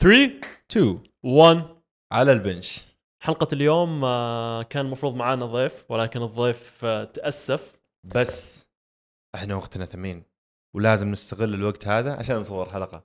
[0.00, 1.64] 3 2 1
[2.12, 2.84] على البنش.
[3.22, 7.80] حلقة اليوم آه، كان المفروض معانا ضيف ولكن الضيف آه، تأسف.
[8.04, 8.66] بس
[9.34, 10.22] إحنا وقتنا ثمين
[10.76, 13.04] ولازم نستغل الوقت هذا عشان نصور حلقة.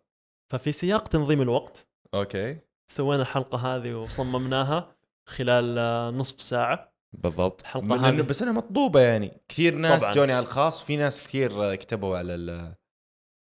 [0.52, 1.88] ففي سياق تنظيم الوقت.
[2.14, 2.58] أوكي.
[2.92, 4.96] سوينا الحلقة هذه وصممناها
[5.30, 6.94] خلال آه، نصف ساعة.
[7.14, 7.62] بالضبط.
[7.62, 9.42] الحلقة هذه- بس أنا مطلوبة يعني.
[9.48, 10.14] كثير ناس طبعاً.
[10.14, 12.76] جوني على الخاص في ناس كثير كتبوا على ال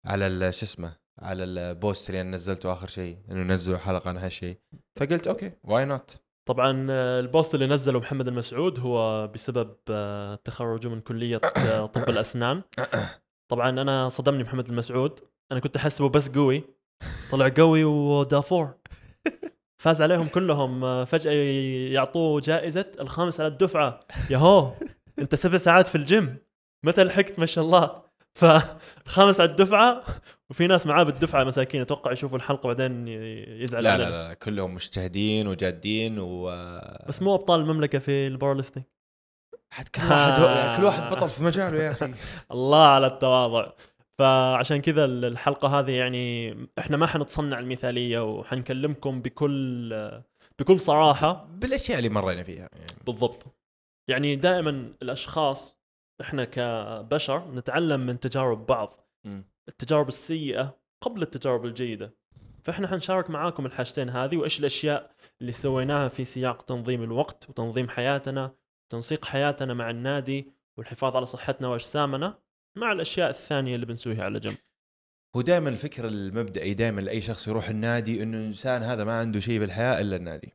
[0.06, 4.18] على شو اسمه على ال post اللي أنا نزلته آخر شيء إنه نزلوا حلقة عن
[4.18, 4.58] هالشيء.
[5.00, 10.36] فقلت okay why not طبعا آه، ال post اللي نزله محمد المسعود هو بسبب آه،
[10.36, 12.62] تخرجه من كلية آه، طب الأسنان.
[13.52, 15.20] طبعا أنا صدمني محمد المسعود.
[15.52, 16.64] أنا كنت أحسبه بس قوي.
[17.32, 18.74] طلع قوي ودافور.
[19.82, 21.06] فاز عليهم كلهم.
[21.06, 21.32] فجأة
[21.92, 24.00] يعطوه جائزة الخامس على الدفعة.
[24.30, 24.74] ياهو
[25.20, 26.38] أنت سبع ساعات في الجيم.
[26.86, 28.02] متى لحقت؟ ما شاء الله.
[28.36, 30.04] فالخامس على الدفعة
[30.50, 34.10] وفي ناس معاه بالدفعة مساكين أتوقع يشوفوا الحلقة بعدين يزعل لا علينا.
[34.10, 36.46] لا لا كلهم مجتهدين وجادين و
[37.08, 38.84] بس مو أبطال المملكة في ال powerlifting
[39.74, 42.14] حد كل واحد كل واحد بطل في مجاله يا أخي
[42.52, 43.72] الله على التواضع
[44.20, 50.22] فعشان كذا الحلقة هذه يعني إحنا ما حنتصنع المثالية وحنكلمكم بكل
[50.60, 52.86] بكل صراحة بالأشياء اللي مرينا فيها يعني.
[53.06, 53.46] بالضبط
[54.10, 55.78] يعني دائما الأشخاص
[56.22, 58.92] إحنا كبشر نتعلم من تجارب بعض
[59.26, 59.44] مم.
[59.68, 62.14] التجارب السيئة قبل التجارب الجيدة.
[62.64, 68.56] فإحنا حنشارك معاكم الحاجتين هذه وإيش الأشياء اللي سويناها في سياق تنظيم الوقت وتنظيم حياتنا
[68.90, 72.40] تنسيق حياتنا مع النادي والحفاظ على صحتنا وأجسامنا
[72.78, 74.58] مع الأشياء الثانية اللي بنسويها على جنب.
[75.36, 79.60] هو دائما الفكر المبدئي دائما لأي شخص يروح النادي إنه الانسان هذا ما عنده شيء
[79.60, 80.54] بالحياة إلا النادي.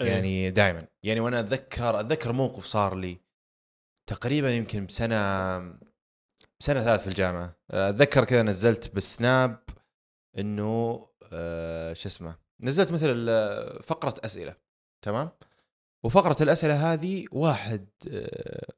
[0.00, 0.06] إيه.
[0.06, 3.18] يعني دائما يعني وأنا اتذكر أتذكر موقف صار لي
[4.06, 5.16] تقريبا يمكن بسنة
[6.62, 7.56] سنة ثالث في الجامعة.
[7.70, 9.58] أتذكر كذا نزلت بالسناب
[10.38, 14.56] إنه آه شو اسمه نزلت مثل آه، فقرة أسئلة
[15.04, 15.30] تمام؟
[16.04, 18.72] وفقرة الأسئلة هذه واحد آه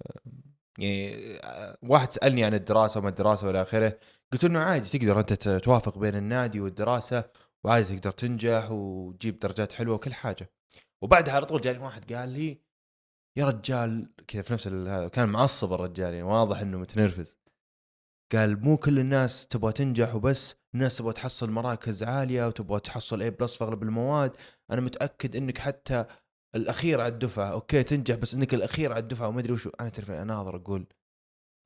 [0.79, 3.99] يعني آه، واحد سألني عن الدراسة وما الدراسة والى آخره.
[4.33, 7.25] قلت إنه عادي تقدر أنت توافق بين النادي والدراسة
[7.65, 10.51] وعادي تقدر تنجح وتجيب درجات حلوة وكل حاجة.
[11.03, 12.61] وبعدها على طول جاني واحد قال لي
[13.37, 17.44] يا رجال كذا في نفس هذا كان معصب الرجال يعني واضح إنه متنرفز.
[18.33, 23.31] قال مو كل الناس تبغى تنجح وبس الناس تبغى تحصل مراكز عالية وتبغى تحصل A
[23.31, 24.37] plus في أغلب المواد.
[24.71, 26.05] أنا متأكد إنك حتى
[26.57, 29.71] الأخير على الدفعة أوكي تنجح بس إنك الأخير على الدفعة وما أدري وشو.
[29.81, 30.87] أنا تعرف أنا ناظر أقول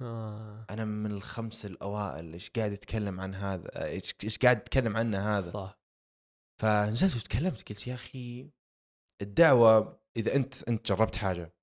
[0.00, 0.66] آه.
[0.70, 5.78] أنا من الخمس الأوائل إيش قاعد يتكلم عن هذا؟ إيش قاعد يتكلم عنه هذا؟ صح.
[6.62, 8.50] فنزلت وتكلمت قلت يا أخي
[9.22, 11.54] الدعوة إذا أنت أنت جربت حاجة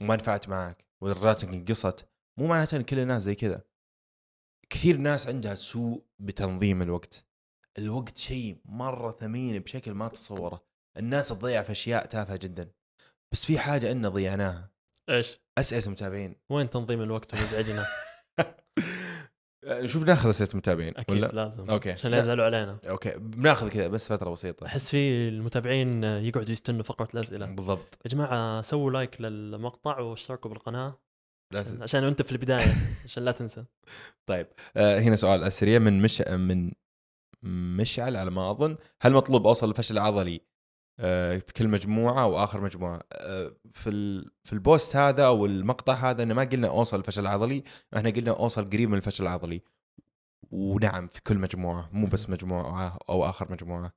[0.00, 2.08] وما نفعت معك ودرجاتك انقصت
[2.38, 3.69] مو معناته إن كل الناس زي كذا.
[4.70, 7.26] كثير ناس عندها سوء بتنظيم الوقت.
[7.78, 10.64] الوقت شيء مرة ثمين بشكل ما تتصوره.
[10.96, 12.70] الناس تضيع في أشياء تافهة جدا.
[13.32, 14.70] بس في حاجة إن ضيعناها.
[15.10, 17.86] إيش؟ أسئلة المتابعين وين تنظيم الوقت ومزعجنا؟
[19.86, 21.70] شوف ناخذ أسئلة المتابعين أكيد ولا؟ لازم.
[21.70, 21.92] أوكي.
[21.92, 22.18] عشان لا.
[22.18, 22.78] يزعلوا علينا.
[22.88, 23.18] أوكي.
[23.18, 24.66] بناخذ كذا بس فقرة بسيطة.
[24.66, 27.46] أحس في المتابعين يقعدوا يستنوا فقرة الأسئلة.
[27.46, 27.98] بالضبط.
[28.04, 30.98] يا جماعة سووا like للمقطع واشتركوا بالقناة.
[31.52, 32.74] لا عشان- انت في البداية
[33.04, 33.64] عشان لا تنسى.
[34.26, 34.46] طيب
[34.76, 36.70] آه هنا سؤال سريع من مش من
[37.76, 38.76] مشعل على ما أظن.
[39.02, 40.40] هل مطلوب أوصل للفشل العضلي
[40.98, 44.30] آه في كل مجموعة أو آخر مجموعة؟ آه في ال...
[44.44, 47.64] في البوست هذا أو المقطع هذا أنا ما قلنا أوصل للفشل العضلي
[47.96, 49.62] إحنا قلنا أوصل قريب من الفشل العضلي.
[50.50, 53.92] ونعم في كل مجموعة مو بس مجموعة أو اخر مجموعة.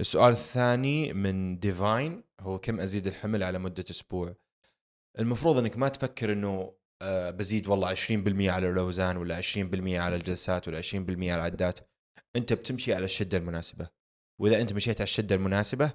[0.00, 4.34] السؤال الثاني من ديفاين هو كم أزيد الحمل على مدة أسبوع؟
[5.18, 6.72] المفروض إنك ما تفكر إنه
[7.02, 9.56] بزيد والله 20% على الأوزان ولا 20%
[9.88, 11.78] على الجلسات ولا 20% على العدات
[12.36, 13.88] أنت بتمشي على الشدة المناسبة.
[14.40, 15.92] وإذا أنت مشيت على الشدة المناسبة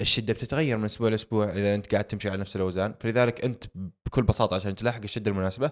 [0.00, 2.94] الشدة بتتغير من أسبوع لأسبوع إذا أنت قاعد تمشي على نفس الأوزان.
[3.00, 3.64] فلذلك أنت
[4.06, 5.70] بكل بساطة عشان تلاحق الشدة المناسبة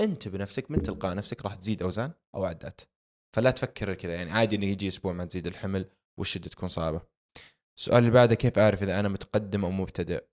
[0.00, 2.80] أنت بنفسك من تلقاء نفسك راح تزيد أوزان أو عدات.
[3.36, 7.00] فلا تفكر كذا يعني عادي إنه يجي أسبوع ما تزيد الحمل والشدة تكون صعبة.
[7.78, 10.24] السؤال اللي بعده كيف أعرف إذا أنا متقدم أو مبتدئ؟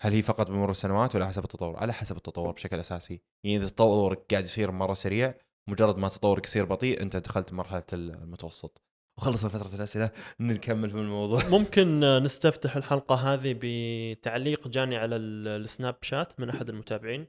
[0.00, 3.68] هل هي فقط بمرور السنوات ولا حسب التطور؟ على حسب التطور بشكل أساسي، يعني إذا
[3.68, 5.34] تطورك قاعد يصير مرة سريع
[5.68, 8.82] مجرد ما تطورك يصير بطيء أنت دخلت مرحلة المتوسط.
[9.18, 10.10] وخلصت فترة الأسئلة
[10.40, 11.48] نكمل في الموضوع.
[11.58, 17.26] ممكن نستفتح الحلقة هذه بتعليق جاني على ال- السناب شات من أحد المتابعين.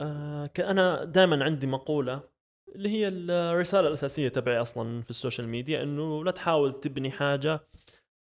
[0.00, 2.20] آه أنا دائما عندي مقولة
[2.74, 7.60] اللي هي الرسالة الأساسية تبعي أصلا في السوشيال ميديا إنه لا تحاول تبني حاجة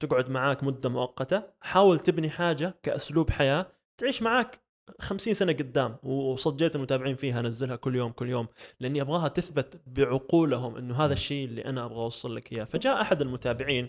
[0.07, 3.67] تقعد معاك مدة مؤقتة حاول تبني حاجة كأسلوب حياة
[4.01, 4.61] تعيش معاك
[5.01, 8.47] 50 سنة قدام وصجيت المتابعين فيها أنزلها كل يوم كل يوم
[8.81, 12.65] لأني أبغاها تثبت بعقولهم إنه هذا الشيء اللي أنا أبغى أوصل لك إياه.
[12.65, 13.89] فجاء أحد المتابعين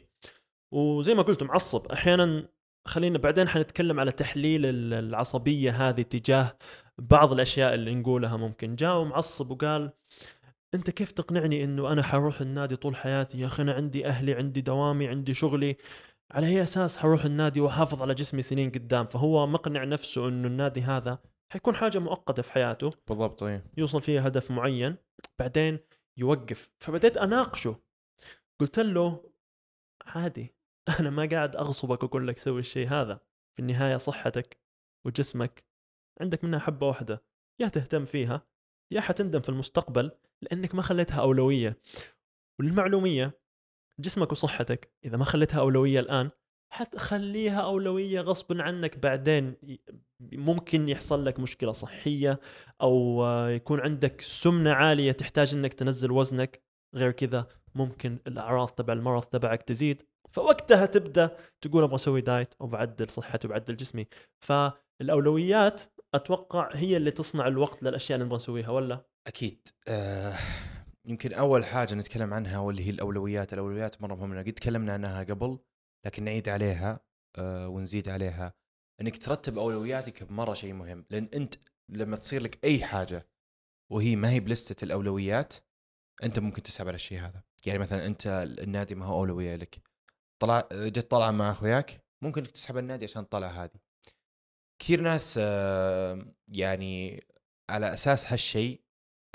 [0.73, 2.47] وزي ما قلت معصب أحيانا
[2.87, 6.57] خلينا بعدين حنتكلم على تحليل ال- العصبية هذه تجاه
[6.97, 8.75] بعض الأشياء اللي نقولها ممكن.
[8.75, 9.91] جاء ومعصب وقال
[10.73, 14.61] أنت كيف تقنعني إنه أنا حروح النادي طول حياتي؟ يا أخي أنا عندي أهلي عندي
[14.61, 15.77] دوامي عندي شغلي.
[16.31, 20.81] على أي أساس حروح النادي وأحافظ على جسمي سنين قدام؟ فهو مقنع نفسه إنه النادي
[20.81, 21.19] هذا
[21.51, 22.89] حيكون حاجة مؤقتة في حياته.
[23.07, 23.65] بالضبط إيه.
[23.77, 24.95] يوصل فيها هدف معين
[25.39, 25.79] بعدين
[26.17, 26.71] يوقف.
[26.79, 27.75] فبديت أناقشه.
[28.61, 29.31] قلت له
[30.05, 30.55] عادي
[30.99, 33.19] أنا ما قاعد أغصبك وأقول لك سوي الشيء هذا.
[33.55, 34.57] في النهاية صحتك
[35.05, 35.63] وجسمك
[36.21, 37.23] عندك منها حبة واحدة.
[37.61, 38.47] يا تهتم فيها
[38.93, 40.11] يا حتندم في المستقبل
[40.43, 41.77] لأنك ما خليتها أولوية.
[42.59, 43.39] وللمعلوميه
[43.99, 46.29] جسمك وصحتك إذا ما خليتها أولوية الآن
[46.73, 49.55] حتخليها أولوية غصبا عنك بعدين
[50.19, 52.39] ممكن يحصل لك مشكلة صحية
[52.81, 56.63] أو يكون عندك سمنة عالية تحتاج إنك تنزل وزنك.
[56.95, 60.01] غير كذا ممكن الأعراض تبع المرض تبعك تزيد.
[60.31, 64.07] فوقتها تبدأ تقول أبغى أسوي دايت أو بعدل صحتي وبعدل جسمي.
[64.39, 65.81] فالأولويات
[66.13, 69.67] أتوقع هي اللي تصنع الوقت للأشياء اللي نبغى نسويها ولا؟ أكيد.
[69.87, 70.37] آه
[71.05, 73.53] يمكن أول حاجة نتكلم عنها واللي هي الأولويات.
[73.53, 74.39] الأولويات مرة مهمة.
[74.41, 75.59] قد تكلمنا عنها قبل
[76.05, 76.99] لكن نعيد عليها
[77.37, 78.53] آه ونزيد عليها.
[79.01, 81.05] إنك ترتب أولوياتك مره شيء مهم.
[81.09, 81.55] لأن أنت
[81.89, 83.27] لما تصير لك أي حاجة
[83.91, 85.53] وهي ما هي بلستة الأولويات
[86.23, 87.43] أنت ممكن تسحب على الشيء هذا.
[87.65, 88.27] يعني مثلا أنت
[88.59, 89.81] النادي ما هو أولوية لك.
[90.41, 93.79] طلع جت طلعه مع أخوياك ممكن إنك تسحب النادي عشان تطلع هذه.
[94.81, 97.23] كثير ناس آه، يعني
[97.69, 98.82] على أساس هالشيء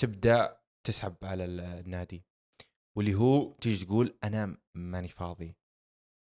[0.00, 2.24] تبدأ تسحب على ال- النادي
[2.96, 5.56] واللي هو تيجي تقول أنا ماني فاضي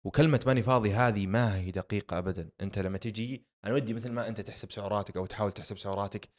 [0.05, 4.27] وكلمة ماني فاضي هذه ما هي دقيقة ابدا، أنت لما تجي أنا ودي مثل ما
[4.27, 6.29] أنت تحسب سعراتك أو تحاول تحسب سعراتك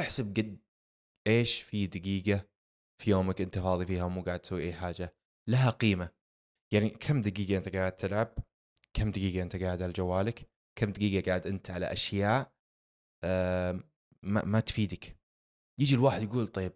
[0.00, 0.58] احسب قد
[1.26, 2.46] إيش في دقيقة
[3.02, 5.14] في يومك أنت فاضي فيها ومو قاعد تسوي أي حاجة
[5.48, 6.10] لها قيمة.
[6.72, 8.34] يعني كم دقيقة أنت قاعد تلعب؟
[8.94, 12.52] كم دقيقة أنت قاعد على جوالك؟ كم دقيقة قاعد أنت على أشياء
[14.22, 15.19] ما, ما تفيدك.
[15.80, 16.72] يجي الواحد يقول طيب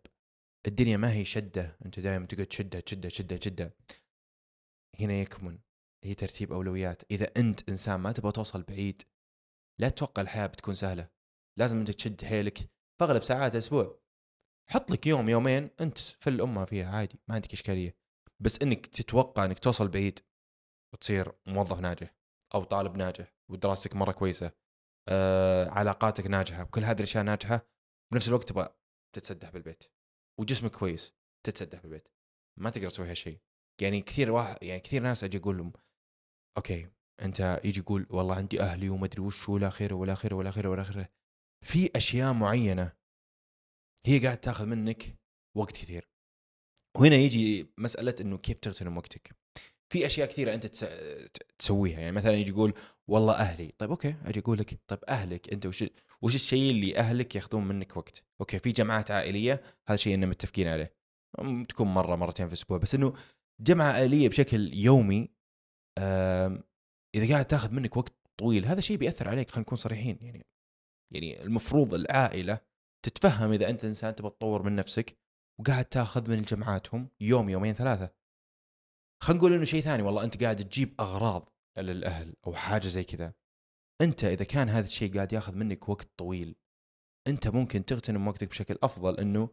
[0.67, 3.73] الدنيا ما هي شدة أنت دائما تقعد تشدها تشدها تشدها تشدها.
[5.01, 5.59] هنا يكمن
[6.05, 7.03] هي ترتيب أولويات.
[7.11, 9.03] إذا أنت إنسان ما تبغى توصل بعيد
[9.81, 11.09] لا تتوقع الحياة بتكون سهلة.
[11.59, 14.01] لازم أنت تشد حيلك في أغلب ساعات الأسبوع.
[14.71, 17.97] حط لك يوم يومين أنت في الأمة فيها عادي ما عندك إشكالية.
[18.41, 20.19] بس إنك تتوقع إنك توصل بعيد
[20.95, 22.15] وتصير موظف ناجح
[22.55, 24.53] أو طالب ناجح ودراستك مرة كويسة
[25.09, 27.67] آه، علاقاتك ناجحة كل هذه الأشياء ناجحة
[28.13, 28.84] بنفس الوقت تبغى
[29.15, 29.85] تتسدح بالبيت.
[30.41, 31.13] وجسمك كويس
[31.47, 32.09] تتسدح بالبيت.
[32.57, 33.39] ما تقدر تسوي هالشيء
[33.83, 35.73] يعني كثير واحد يعني كثير ناس أجي أقول لهم
[36.57, 36.89] أوكي
[37.23, 40.67] أنت يجي يقول والله عندي أهلي وما أدري وش ولا خير ولا خير ولا خير
[40.67, 41.07] ولا خير.
[41.65, 42.93] في أشياء معينة
[44.05, 45.19] هي قاعد تاخذ منك
[45.57, 46.09] وقت كثير.
[46.97, 49.37] وهنا يجي مسألة إنه كيف تغتنم وقتك.
[49.95, 50.87] في أشياء كثيرة أنت تس...
[51.59, 52.01] تسويها.
[52.01, 52.75] يعني مثلا يجي يقول
[53.09, 53.73] والله أهلي.
[53.79, 55.85] طيب أوكي أجي أقول لك طيب أهلك أنت وش
[56.23, 60.69] وش الشيء اللي أهلك يأخذون منك وقت؟ أوكي في جمعات عائلية هذا شيء إننا متفقين
[60.69, 60.95] عليه.
[61.69, 62.79] تكون مرة مرتين في الأسبوع.
[62.79, 63.15] بس إنه
[63.61, 65.29] جمعة عائلية بشكل يومي
[67.15, 69.51] إذا قاعد تأخذ منك وقت طويل هذا شيء بيأثر عليك.
[69.51, 70.19] خلينا نكون صريحين.
[70.21, 70.47] يعني
[71.11, 72.61] يعني المفروض العائلة
[73.03, 75.17] تتفهم إذا أنت إنسان تبغى تطور من نفسك
[75.61, 78.24] وقاعد تأخذ من جمعاتهم يوم يومين ثلاثة.
[79.25, 80.03] خلينا نقول إنه شيء ثاني.
[80.03, 81.49] والله أنت قاعد تجيب أغراض
[81.79, 83.35] للأهل أو حاجة زي كذا.
[84.01, 86.57] أنت إذا كان هذا الشيء قاعد ياخذ منك وقت طويل
[87.27, 89.49] أنت ممكن تغتنم وقتك بشكل أفضل إنه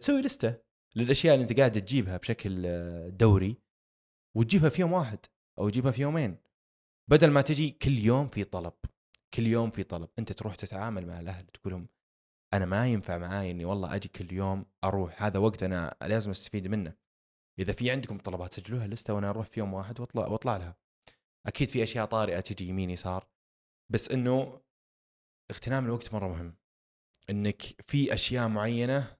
[0.00, 0.58] تسوي لستة
[0.96, 3.56] للأشياء اللي أنت قاعد تجيبها بشكل آه، دوري
[4.36, 5.18] وتجيبها في يوم واحد
[5.58, 6.36] أو تجيبها في يومين.
[7.10, 8.74] بدل ما تجي كل يوم في طلب
[9.34, 11.88] كل يوم في طلب أنت تروح تتعامل مع الأهل تقول لهم
[12.54, 16.68] أنا ما ينفع معاي إني والله أجي كل يوم أروح هذا وقت أنا لازم أستفيد
[16.68, 17.05] منه.
[17.58, 20.76] إذا في عندكم طلبات سجلوها لسته وأنا أروح في يوم واحد واطلع وأطلع لها.
[21.46, 23.28] أكيد في أشياء طارئة تجي يمين يسار
[23.92, 24.60] بس إنه
[25.50, 26.56] اغتنام الوقت مرة مهم.
[27.30, 29.16] إنك في أشياء معينة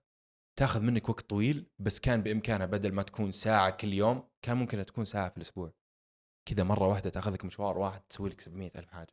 [0.58, 4.86] تاخذ منك وقت طويل بس كان بإمكانها بدل ما تكون ساعة كل يوم كان ممكن
[4.86, 5.72] تكون ساعة في الأسبوع.
[6.48, 9.12] كذا مرة واحدة تاخذ لك مشوار واحد تسوي لك 700 ألف حاجة.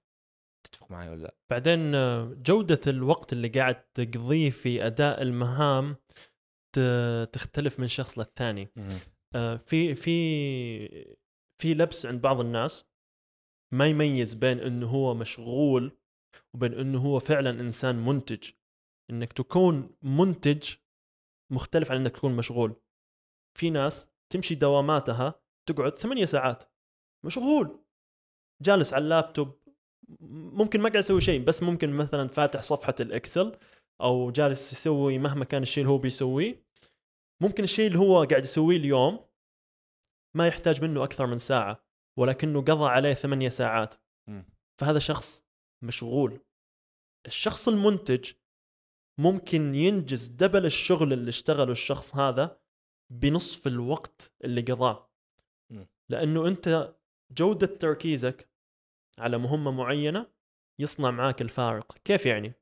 [0.64, 5.96] تتفق معي ولا لا؟ بعدين آه، جودة الوقت اللي قاعد تقضيه في أداء المهام
[7.34, 8.70] تختلف من شخص للثاني.
[9.58, 11.16] في في
[11.62, 12.86] في لبس عند بعض الناس
[13.74, 15.98] ما يميز بين إنه هو مشغول
[16.56, 18.52] وبين إنه هو فعلا إنسان منتج.
[19.12, 20.76] إنك تكون منتج
[21.52, 22.76] مختلف عن إنك تكون مشغول.
[23.58, 26.64] في ناس تمشي دواماتها تقعد ثمانية ساعات
[27.26, 27.80] مشغول
[28.62, 29.60] جالس على اللابتوب
[30.30, 33.58] ممكن ما قاعد يسوي شيء بس ممكن مثلا فاتح صفحة الإكسل
[34.02, 36.64] أو جالس يسوي مهما كان الشيء اللي هو بيسويه.
[37.44, 39.26] ممكن الشيء اللي هو قاعد يسويه اليوم
[40.36, 41.86] ما يحتاج منه أكثر من ساعة
[42.20, 43.96] ولكنه قضى عليه ثمانية ساعات.
[44.80, 45.46] فهذا شخص
[45.84, 46.40] مشغول.
[47.26, 48.34] الشخص المنتج
[49.20, 52.60] ممكن ينجز دبل الشغل اللي اشتغله الشخص هذا
[53.12, 55.10] بنصف الوقت اللي قضاه.
[56.10, 56.96] لأنه أنت
[57.32, 58.50] جودة تركيزك
[59.20, 60.32] على مهمة معينة
[60.80, 61.98] يصنع معاك الفارق.
[61.98, 62.54] كيف يعني؟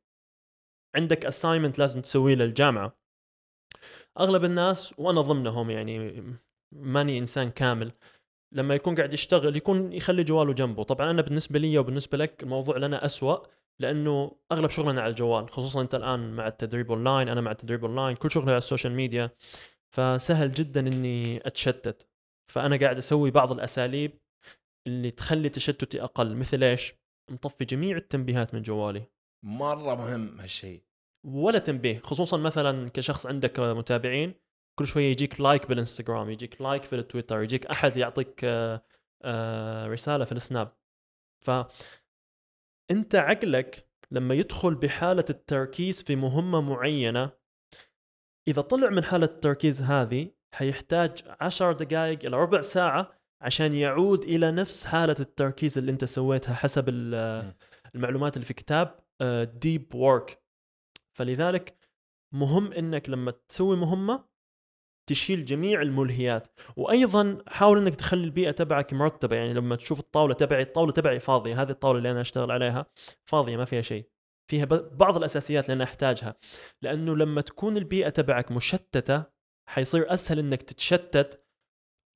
[0.96, 3.00] عندك assignment لازم تسويه للجامعة.
[4.20, 6.24] أغلب الناس وأنا ضمنهم يعني
[6.72, 7.92] ماني إنسان كامل
[8.54, 10.84] لما يكون قاعد يشتغل يكون يخلي جواله جنبه.
[10.84, 13.38] طبعا أنا بالنسبة لي وبالنسبة لك الموضوع لنا أسوأ
[13.80, 18.16] لأنه أغلب شغلنا على الجوال خصوصا أنت الآن مع التدريب اونلاين أنا مع التدريب اونلاين
[18.16, 19.32] كل شغلي على ال social media
[19.96, 22.08] فسهل جدا إني أتشتت.
[22.51, 24.12] فأنا قاعد أسوي بعض الأساليب
[24.88, 26.94] اللي تخلي تشتتي أقل مثل إيش؟
[27.32, 29.04] مطفي جميع التنبيهات من جوالي.
[29.44, 30.84] مرة مهم هالشيء.
[31.24, 34.34] ولا تنبيه خصوصا مثلا كشخص عندك متابعين
[34.80, 38.82] كل شوية يجيك like بالإنستغرام يجيك like في التويتر يجيك أحد يعطيك آه،
[39.24, 40.78] آه، رسالة في السناب
[41.46, 41.51] ف
[42.92, 47.32] أنت عقلك لما يدخل بحالة التركيز في مهمة معينة
[48.48, 54.51] إذا طلع من حالة التركيز هذه حيحتاج عشر دقائق إلى ربع ساعة عشان يعود إلى
[54.51, 56.86] نفس حالة التركيز اللي أنت سويتها حسب.
[57.96, 59.00] المعلومات اللي في كتاب
[59.60, 60.41] Deep Work
[61.18, 61.77] فلذلك
[62.34, 64.32] مهم إنك لما تسوي مهمة
[65.10, 69.36] تشيل جميع الملهيات وأيضا حاول إنك تخلي البيئة تبعك مرتبة.
[69.36, 72.86] يعني لما تشوف الطاولة تبعي الطاولة تبعي فاضية هذه الطاولة اللي أنا أشتغل عليها
[73.24, 74.10] فاضية ما فيها شيء.
[74.51, 76.36] فيها بعض الأساسيات اللي أنا أحتاجها.
[76.82, 79.24] لأنه لما تكون البيئة تبعك مشتتة
[79.70, 81.46] حيصير أسهل إنك تتشتت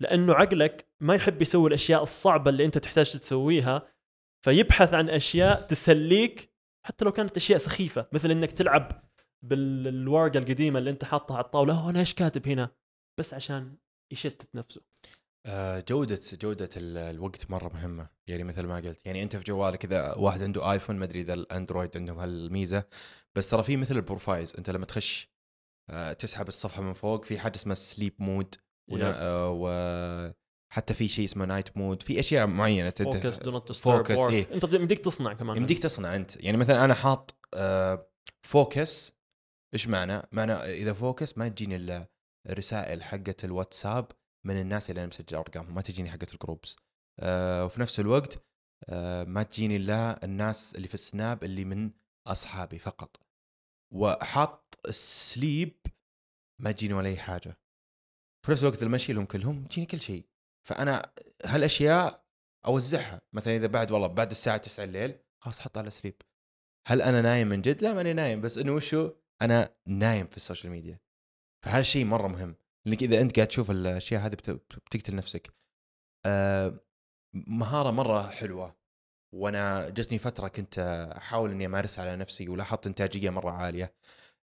[0.01, 3.87] لأنه عقلك ما يحب يسوي الأشياء الصعبة اللي أنت تحتاج تسويها
[4.45, 6.54] فيبحث عن أشياء تسليك
[6.85, 9.03] حتى لو كانت أشياء سخيفة مثل إنك تلعب
[9.41, 12.69] بالورقة القديمة اللي أنت حاطها على الطاولة هو أنا إيش كاتب هنا؟
[13.19, 13.77] بس عشان
[14.13, 14.81] يشتت نفسه.
[15.45, 18.09] آه، جودة جودة ال- الوقت مرة مهمة.
[18.27, 21.33] يعني مثل ما قلت يعني أنت في جوالك إذا واحد عنده آيفون ما أدري إذا
[21.33, 22.83] الأندرويد عندهم هالميزة
[23.35, 24.55] بس ترى في مثل ال profiles.
[24.57, 25.29] أنت لما تخش
[25.89, 28.55] آه، تسحب الصفحة من فوق في حاجة اسمها sleep mode
[30.71, 34.53] وحتى في شيء اسمه night mode في أشياء معينة تت- focus do not focus، إيه.
[34.53, 35.57] أنت يمديك تصنع كمان.
[35.57, 36.43] يمديك تصنع أنت.
[36.43, 37.35] يعني مثلا أنا حاط
[38.45, 39.11] focus
[39.73, 42.07] إيش معنى؟ معنى إذا focus ما تجيني إلا
[42.49, 44.11] رسائل حقت الواتساب
[44.45, 46.75] من الناس اللي أنا مسجل أرقامهم ما تجيني حقت ال groups
[47.19, 48.45] آه وفي نفس الوقت
[48.89, 51.91] آه ما تجيني إلا الناس اللي في السناب اللي من
[52.27, 53.19] أصحابي فقط.
[53.93, 55.77] وحاط ال sleep
[56.61, 57.57] ما تجيني ولا أي حاجة.
[58.45, 60.25] في نفس الوقت لما اشيلهم كلهم تجيني كل شيء.
[60.67, 61.11] فأنا
[61.45, 62.25] هالأشياء
[62.65, 63.21] أوزعها.
[63.33, 66.21] مثلا إذا بعد والله بعد الساعة 9 الليل خلاص حط على sleep
[66.87, 68.41] هل أنا نايم من جد؟ لا ماني نايم.
[68.41, 70.99] بس إنه وشو؟ أنا نايم في ال social media.
[71.65, 72.55] فهذا الشيء مرة مهم.
[72.85, 75.53] لأنك إذا أنت قاعد تشوف الأشياء هذه بت- بتقتل نفسك.
[76.25, 76.79] آه،
[77.33, 78.75] مهارة مرة حلوة.
[79.33, 80.79] وأنا جتني فترة كنت
[81.17, 83.93] أحاول إني أمارسها على نفسي ولاحظت إنتاجية مرة عالية.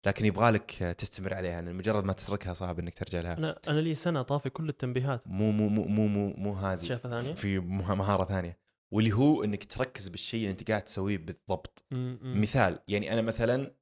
[0.07, 3.39] لكن يبغالك تستمر عليها لأن مجرد ما تتركها صعب إنك ترجع لها.
[3.39, 5.23] أنا أنا لي سنة طافي كل التنبيهات.
[5.27, 6.85] مو مو مو مو مو, مو هذه.
[6.85, 8.59] شايفة ثانية؟ في مه- مهارة ثانية
[8.93, 11.85] واللي هو إنك تركز بالشيء اللي أنت قاعد تسويه بالضبط.
[11.91, 12.41] م- م.
[12.41, 13.75] مثال يعني أنا مثلا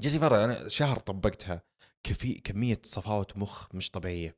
[0.00, 1.62] جتني فتره أنا شهر طبقتها
[2.04, 4.36] كفي كمية صفاوة مخ مش طبيعية.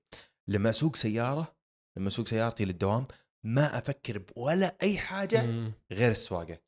[0.49, 1.57] لما أسوق سيارة
[1.99, 3.07] لما أسوق سيارتي للدوام
[3.45, 5.43] ما أفكر ولا أي حاجة.
[5.93, 6.59] غير السواقة.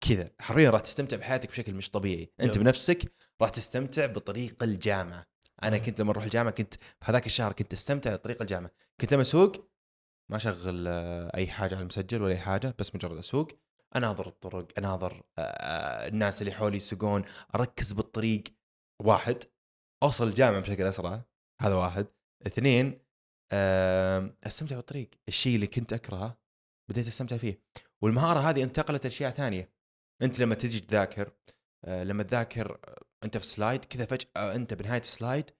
[0.00, 0.24] كذا.
[0.40, 2.32] حرفيا راح تستمتع بحياتك بشكل مش طبيعي.
[2.40, 2.58] أنت.
[2.58, 5.26] بنفسك راح تستمتع بطريق الجامعة.
[5.62, 5.78] أنا.
[5.78, 8.70] كنت لما أروح الجامعة كنت في هذاك الشهر كنت أستمتع بطريق الجامعة.
[9.00, 9.70] كنت لما أسوق
[10.30, 13.48] ما أشغل آه، أي حاجة على المسجل ولا أي حاجة بس مجرد أسوق
[13.96, 18.44] أناظر الطرق أناظر آه، آه، الناس اللي حولي يسوقون أركز بالطريق.
[19.02, 19.44] واحد
[20.02, 21.24] أوصل الجامعة بشكل أسرع.
[21.62, 22.06] هذا واحد.
[22.46, 23.00] اثنين
[24.46, 25.10] أستمتع بالطريق.
[25.28, 26.38] الشيء اللي كنت أكرهه
[26.90, 27.62] بديت أستمتع فيه.
[28.02, 29.72] والمهارة هذه انتقلت لأشياء ثانية.
[30.22, 31.32] انت لما تجي تذاكر
[31.84, 35.50] آه، لما تذاكر آه، انت في سلايد كذا فجأة انت بنهاية السلايد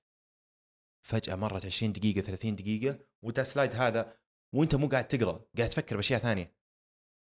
[1.07, 4.17] فجأة مرت 20 دقيقة 30 دقيقة وانت السلايد هذا
[4.55, 6.57] وانت مو قاعد تقرأ قاعد تفكر بأشياء ثانية.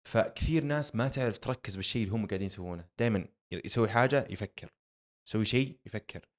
[0.08, 2.90] فكثير ناس ما تعرف تركز بالشيء اللي هم قاعدين يسوونه.
[3.00, 4.74] دائما يسوي حاجة يفكر
[5.28, 6.30] يسوي شيء يفكر.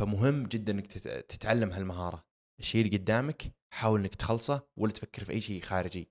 [0.00, 2.26] فمهم جدا إنك تت- تتعلم هالمهارة.
[2.60, 3.42] الشيء اللي قدامك
[3.74, 6.10] حاول إنك تخلصه ولا تفكر في أي شيء خارجي.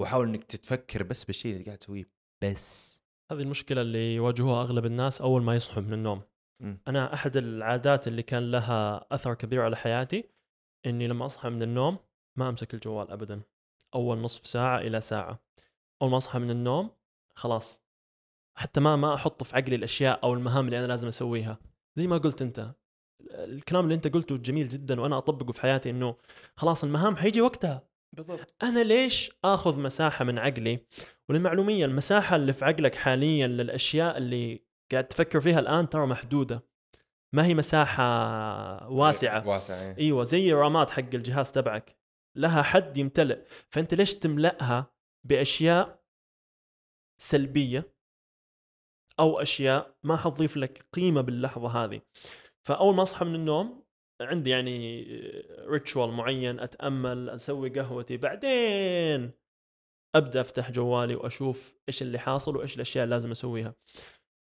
[0.00, 2.10] وحاول إنك تتفكر بس بالشيء اللي قاعد تسويه
[2.44, 3.02] بس.
[3.30, 6.22] هذه المشكلة اللي يواجهوها أغلب الناس أول ما يصحوا من النوم.
[6.60, 6.78] مم.
[6.88, 10.24] أنا أحد العادات اللي كان لها أثر كبير على حياتي
[10.86, 11.98] إني لما أصحى من النوم
[12.36, 13.40] ما أمسك الجوال ابدا.
[13.94, 15.38] أول نصف ساعة إلى ساعة.
[16.02, 16.90] أول ما أصحى من النوم
[17.34, 17.82] خلاص.
[18.56, 21.58] حتى ما ما أحط في عقلي الأشياء أو المهام اللي أنا لازم أسويها.
[21.96, 22.74] زي ما قلت أنت
[23.30, 26.16] الكلام اللي أنت قلته جميل جدا وأنا أطبقه في حياتي إنه
[26.56, 27.88] خلاص المهام حيجي وقتها.
[28.16, 28.54] بالضبط.
[28.62, 30.86] أنا ليش آخذ مساحة من عقلي؟
[31.28, 36.68] وللمعلومية المساحة اللي في عقلك حاليا للأشياء اللي قاعد تفكر فيها الآن ترى محدودة.
[37.34, 38.02] ما هي مساحة
[38.90, 39.48] واسعة.
[39.48, 39.98] واسعة إيه.
[39.98, 41.98] إيوه زي رامات حق الجهاز تبعك.
[42.36, 43.44] لها حد يمتلئ.
[43.70, 44.92] فأنت ليش تملأها
[45.26, 46.02] بأشياء
[47.20, 47.94] سلبية
[49.20, 52.00] أو أشياء ما حتضيف لك قيمة باللحظة هذه؟
[52.66, 53.87] فأول ما أصحى من النوم
[54.20, 55.04] عندي يعني
[55.66, 58.16] ريتشوال معين أتأمل أسوي قهوتي.
[58.16, 59.30] بعدين
[60.14, 63.74] أبدأ أفتح جوالي وأشوف إيش اللي حاصل وإيش الأشياء اللي لازم أسويها.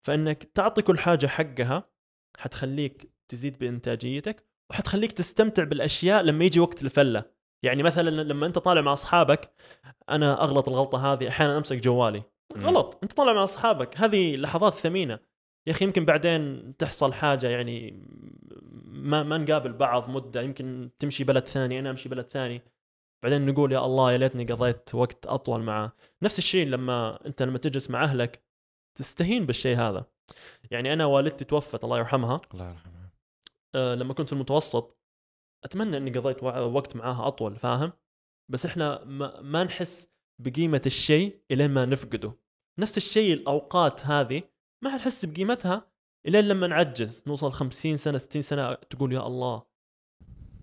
[0.08, 1.91] فإنك تعطي كل حاجة حقها
[2.38, 7.25] حتخليك تزيد بإنتاجيتك وحتخليك تستمتع بالأشياء لما يجي وقت الفلة.
[7.63, 9.53] يعني مثلا لما أنت طالع مع أصحابك
[10.10, 12.24] أنا أغلط الغلطة هذه أحيانا أمسك جوالي.
[12.58, 15.20] غلط أنت طالع مع أصحابك هذه لحظات ثمينة.
[15.68, 18.03] يا أخي يمكن بعدين تحصل حاجة يعني
[18.86, 22.62] ما ما نقابل بعض مدة يمكن تمشي بلد ثاني أنا أمشي بلد ثاني.
[23.24, 25.91] بعدين نقول يا الله يا ليتني قضيت وقت أطول معاه.
[26.22, 28.44] نفس الشيء لما أنت لما تجلس مع أهلك
[29.00, 30.06] تستهين بالشيء هذا.
[30.72, 32.41] يعني أنا والدتي توفت الله يرحمها.
[32.53, 33.10] الله يرحمه
[33.75, 34.98] آه، لما كنت في المتوسط
[35.63, 37.94] أتمنى إني قضيت وقت معاها أطول فاهم؟
[38.51, 42.34] بس إحنا ما, ما نحس بقيمة الشيء الين ما نفقده.
[42.80, 44.44] نفس الشيء الأوقات هذه
[44.81, 45.91] ما حنحس بقيمتها
[46.27, 49.63] الين لما نعجز نوصل 50 سنة 60 سنة تقول يا الله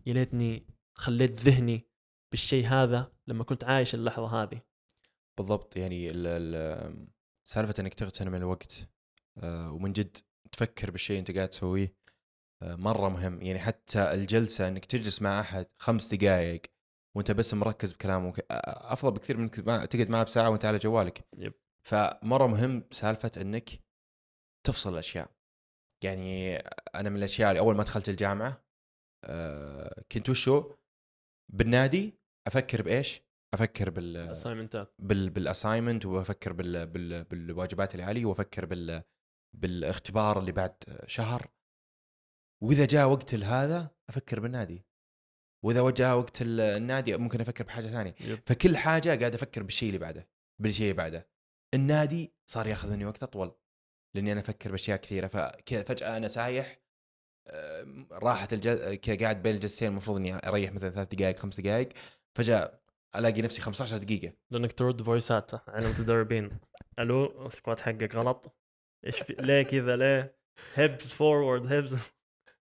[0.07, 1.87] يا ليتني خليت ذهني
[2.33, 4.61] بالشيء هذا لما كنت عايش اللحظة هذه.
[5.39, 7.07] بالضبط يعني ال ال
[7.49, 8.89] سالفة إنك تغتنم الوقت
[9.39, 10.17] آه، ومن جد
[10.53, 11.95] تفكر بالشيء أنت قاعد تسويه
[12.63, 13.43] آه، مرة مهم.
[13.43, 16.63] يعني حتى الجلسة إنك تجلس مع أحد خمس دقائق
[17.17, 21.25] وأنت بس مركز بكلامه آه، أفضل بكثير من ما- تقعد معه بساعة وأنت على جوالك.
[21.39, 21.53] yep.
[21.83, 23.71] فمرة مهم سالفة إنك
[24.69, 25.31] تفصل الأشياء.
[26.05, 26.57] يعني
[26.95, 28.65] أنا من الأشياء اللي أول ما دخلت الجامعة
[29.25, 30.75] آه، كنت وشو
[31.53, 33.23] بالنادي أفكر بإيش؟
[33.55, 39.03] أفكر بال assignment ات بال بال assignment وأفكر بال بال بالواجبات اللي علي وأفكر بال
[39.57, 40.75] بالإختبار اللي بعد
[41.07, 41.51] شهر.
[42.63, 44.85] وإذا جاء وقت هذا أفكر بالنادي.
[45.65, 48.15] وإذا جاء وقت ال- النادي ممكن أفكر بحاجة ثانية.
[48.21, 48.39] يب.
[48.47, 50.29] فكل حاجة قاعد أفكر بالشيء اللي بعده
[50.63, 51.29] بالشيء اللي بعده.
[51.75, 53.55] النادي صار ياخذ مني وقت أطول.
[54.15, 55.27] لإني أنا أفكر بأشياء كثيرة.
[55.27, 56.79] فكذا فجأة أنا سايح
[58.13, 58.95] راحت الج...
[58.95, 61.89] كذا قاعد بين الجلستين المفروض إني أريح مثلا ثلاث دقائق خمس دقائق
[62.35, 62.81] فجأة
[63.17, 64.33] ألاقي نفسي 15 دقيقة.
[64.51, 66.51] لأنك ترد فويسات على المتدربين
[66.99, 68.57] ألو ال squat حقك غلط.
[69.07, 70.39] إيش في ليه كذا؟ ليه؟
[70.75, 71.99] hips forward hips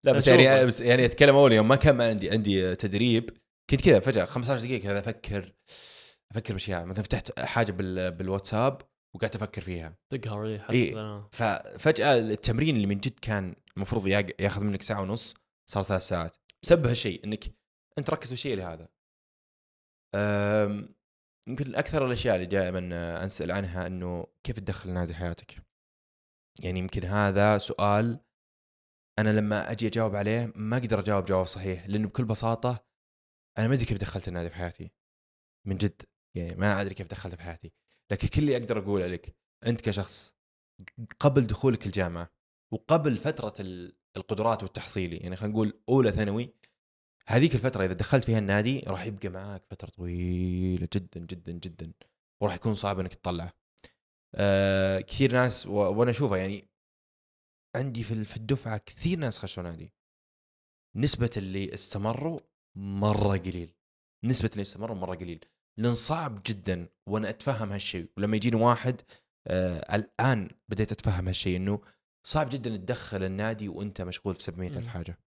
[0.04, 0.28] لا بس.
[0.28, 3.30] يعني بس يعني أتكلم أول يوم ما كان ما عندي عندي تدريب.
[3.70, 5.54] كنت كذا فجأة 15 دقيقة كذا أفكر
[6.32, 6.86] أفكر بأشياء.
[6.86, 8.82] مثلا فتحت حاجة بال بالواتساب.
[9.18, 9.98] وقعدت أفكر فيها.
[10.10, 11.28] تقهر إيه حتى إيه.
[11.32, 15.36] ففجأة التمرين اللي من جد كان المفروض ياخذ منك ساعة ونص
[15.70, 16.38] صار ثلاث ساعات.
[16.64, 17.44] بسبب هالشيء إنك
[17.98, 18.90] أنت ركز بالشيء اللي هذا.
[21.48, 22.80] يمكن أكثر الأشياء اللي دائما
[23.24, 25.56] انسال عنها إنه كيف تدخل النادي حياتك؟
[26.64, 28.20] يعني يمكن هذا سؤال
[29.20, 32.88] أنا لما أجي أجاوب عليه ما أقدر أجاوب جواب صحيح لأنه بكل بساطة
[33.58, 34.92] أنا ما أدري كيف دخلت النادي في حياتي.
[35.68, 36.02] من جد
[36.36, 37.74] يعني ما أدري كيف دخلت في حياتي.
[38.12, 40.36] لكن كل اللي أقدر أقوله لك أنت كشخص
[41.20, 42.30] قبل دخولك الجامعة
[42.74, 46.54] وقبل فترة ال- القدرات والتحصيلي يعني خلينا نقول أولى ثانوي
[47.28, 51.94] هذيك الفترة إذا دخلت فيها النادي راح يبقى معاك فترة طويلة جدا جدا جدا
[52.42, 53.54] وراح يكون صعب إنك تطلعه.
[54.36, 55.68] آه كثير ناس.
[55.68, 56.68] وأنا اشوفها يعني
[57.76, 59.94] عندي في في الدفعة كثير ناس خشوا نادي.
[60.96, 62.40] نسبة اللي استمروا
[62.78, 63.74] مرة قليل.
[64.24, 65.46] نسبة اللي استمروا مرة قليل.
[65.78, 69.02] لأن صعب جدا وأنا أتفهم هالشيء ولما يجيني واحد
[69.48, 71.82] آه الآن بديت أتفهم هالشيء إنه
[72.28, 74.88] صعب جدا تدخل النادي وأنت مشغول في 700 ألف.
[74.88, 75.20] حاجة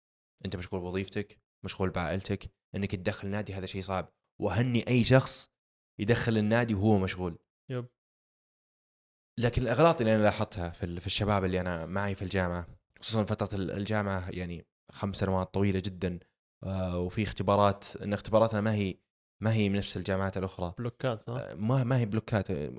[0.46, 5.50] أنت مشغول بوظيفتك مشغول بعائلتك إنك تدخل النادي هذا شيء صعب وهني أي شخص
[6.00, 7.38] يدخل النادي وهو مشغول
[7.70, 7.86] yep.
[9.38, 12.68] لكن الأغلاط اللي أنا لاحظتها في في الشباب اللي أنا معي في الجامعة
[13.02, 16.20] خصوصا فترة ال- الجامعة يعني خمس سنوات طويلة جدا
[16.64, 18.96] آه، وفي اختبارات إن اختباراتنا ما هي
[19.42, 20.74] ما هي من نفس الجامعات الأخرى.
[20.78, 22.52] بلوكات ها آه، ما ما هي بلوكات.
[22.52, 22.72] آه،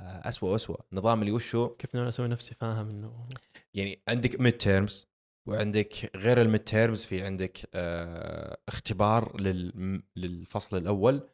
[0.00, 3.28] اسوء واسوء نظام اللي وشه كيف أنا أسوي نفسي فاهم إنه؟
[3.74, 5.06] يعني عندك midterms
[5.48, 11.28] وعندك غير ال midterms في عندك آه اختبار لل للفصل الأول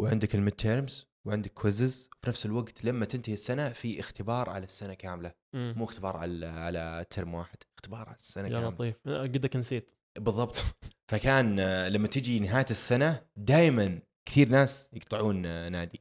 [0.00, 4.94] وعندك ال midterms وعندك quizzes في نفس الوقت لما تنتهي السنة في اختبار على السنة
[4.94, 5.32] كاملة.
[5.54, 8.68] مو اختبار على على ترم واحد اختبار على السنة يا كاملة.
[8.68, 8.96] لطيف.
[9.06, 9.92] آه، قدك نسيت.
[10.18, 10.56] بالضبط.
[11.10, 16.00] فكان آه، لما تجي نهاية السنة دائما كثير ناس يقطعون آه، نادي.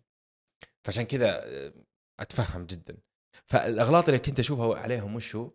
[0.86, 1.74] فعشان كذا آه،
[2.20, 2.98] أتفهم جدا.
[3.46, 5.52] فالأغلاط اللي كنت أشوفها عليهم وشو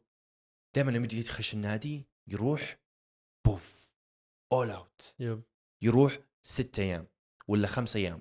[0.77, 2.81] دائما لما يجي يخش النادي يروح
[3.47, 3.93] بوف
[4.53, 5.43] all out yep.
[5.83, 7.07] يروح ست أيام
[7.49, 8.21] ولا خمس أيام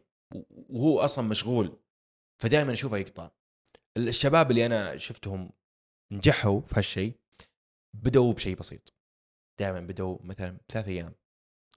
[0.50, 1.80] وهو أصلا مشغول.
[2.41, 3.32] فدائما أشوفه يقطع.
[3.98, 5.52] الشباب اللي أنا شفتهم
[6.12, 7.19] نجحوا في هالشيء
[7.93, 8.93] بدأوا بشيء بسيط.
[9.63, 11.15] دائما بدأوا مثلا ثلاث أيام.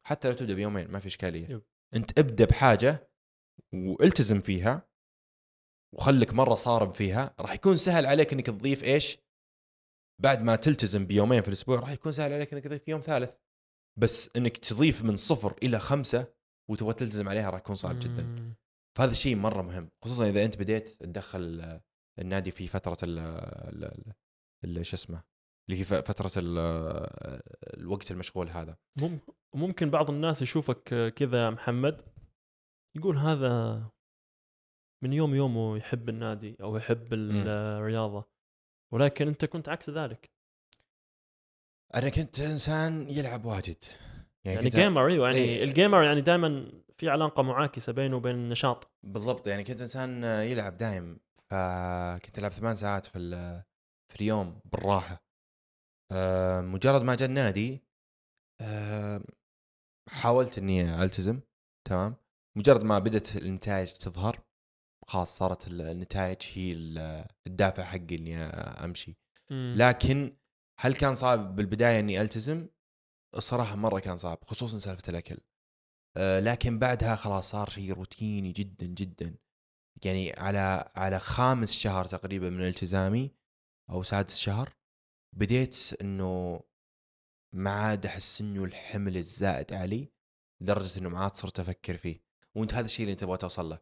[0.04, 1.48] حتى لو تبدأ بيومين ما في إشكالية.
[1.48, 1.62] yep.
[1.94, 3.10] أنت ابدأ بحاجة
[3.74, 4.88] والتزم فيها
[5.94, 7.34] وخلك مرة صارم فيها.
[7.40, 9.18] راح يكون سهل عليك إنك تضيف إيش؟
[10.22, 13.30] بعد ما تلتزم بيومين في الأسبوع راح يكون سهل عليك إنك تضيف يوم ثالث.
[13.98, 16.34] بس إنك تضيف من صفر إلى خمسة
[16.70, 18.54] وتبغى تلتزم عليها راح يكون صعب جدا.
[18.98, 19.90] فهذا الشيء مرة مهم.
[20.04, 21.80] خصوصا إذا أنت بديت تدخل
[22.18, 25.22] النادي في فترة ال- شو اسمه؟
[25.68, 27.40] اللي هي فترة ال-
[27.80, 28.76] الوقت المشغول هذا.
[29.02, 29.18] مم-
[29.54, 32.02] ممكن بعض الناس يشوفك كذا يا محمد
[32.96, 33.82] يقول هذا
[35.04, 38.24] من يوم يومه يحب النادي أو يحب ال- الرياضة
[38.92, 40.30] ولكن أنت كنت عكس ذلك.
[41.94, 43.84] أنا كنت إنسان يلعب واجد.
[44.44, 45.64] يعني كنت- gamer أيوه يعني إيه.
[45.64, 48.90] ال gamer يعني دائما في علاقة معاكسة بينه وبين النشاط.
[49.02, 51.18] بالضبط يعني كنت إنسان يلعب دايم
[51.50, 53.18] فكنت ألعب ثمان ساعات في
[54.08, 55.25] في اليوم بالراحة.
[56.12, 57.82] آه، مجرد ما جاء النادي
[58.60, 59.24] آه،
[60.08, 61.40] حاولت إني ألتزم
[61.88, 62.16] تمام
[62.56, 64.40] مجرد ما بدأت النتائج تظهر
[65.06, 69.16] خلاص صارت ال- النتائج هي ال- الدافع حقي إني أمشي
[69.50, 69.74] مم.
[69.78, 70.36] لكن
[70.80, 72.68] هل كان صعب بالبداية إني ألتزم؟
[73.36, 75.38] الصراحة مرة كان صعب خصوصا سالفة الأكل.
[76.16, 79.36] أه لكن بعدها خلاص صار شيء روتيني جدا جدا.
[80.04, 83.34] يعني على على خامس شهر تقريبا من التزامي
[83.90, 84.76] أو سادس شهر
[85.36, 86.60] بديت إنه
[87.54, 90.12] ما عاد أحس إنه الحمل الزائد علي
[90.62, 92.20] لدرجة إنه ما عاد صرت أفكر فيه.
[92.54, 93.78] وأنت هذا الشيء اللي أنت تبغى توصل له.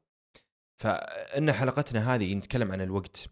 [0.81, 3.29] فإن حلقتنا هذه نتكلم عن الوقت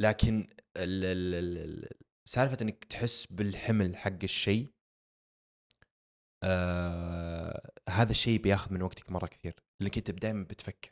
[0.00, 1.88] لكن ال ال ال ال
[2.28, 4.72] سالفة إنك تحس بالحمل حق الشيء
[6.42, 10.90] آه هذا الشيء بياخذ من وقتك مرة كثير لأنك أنت دائما بتفكر.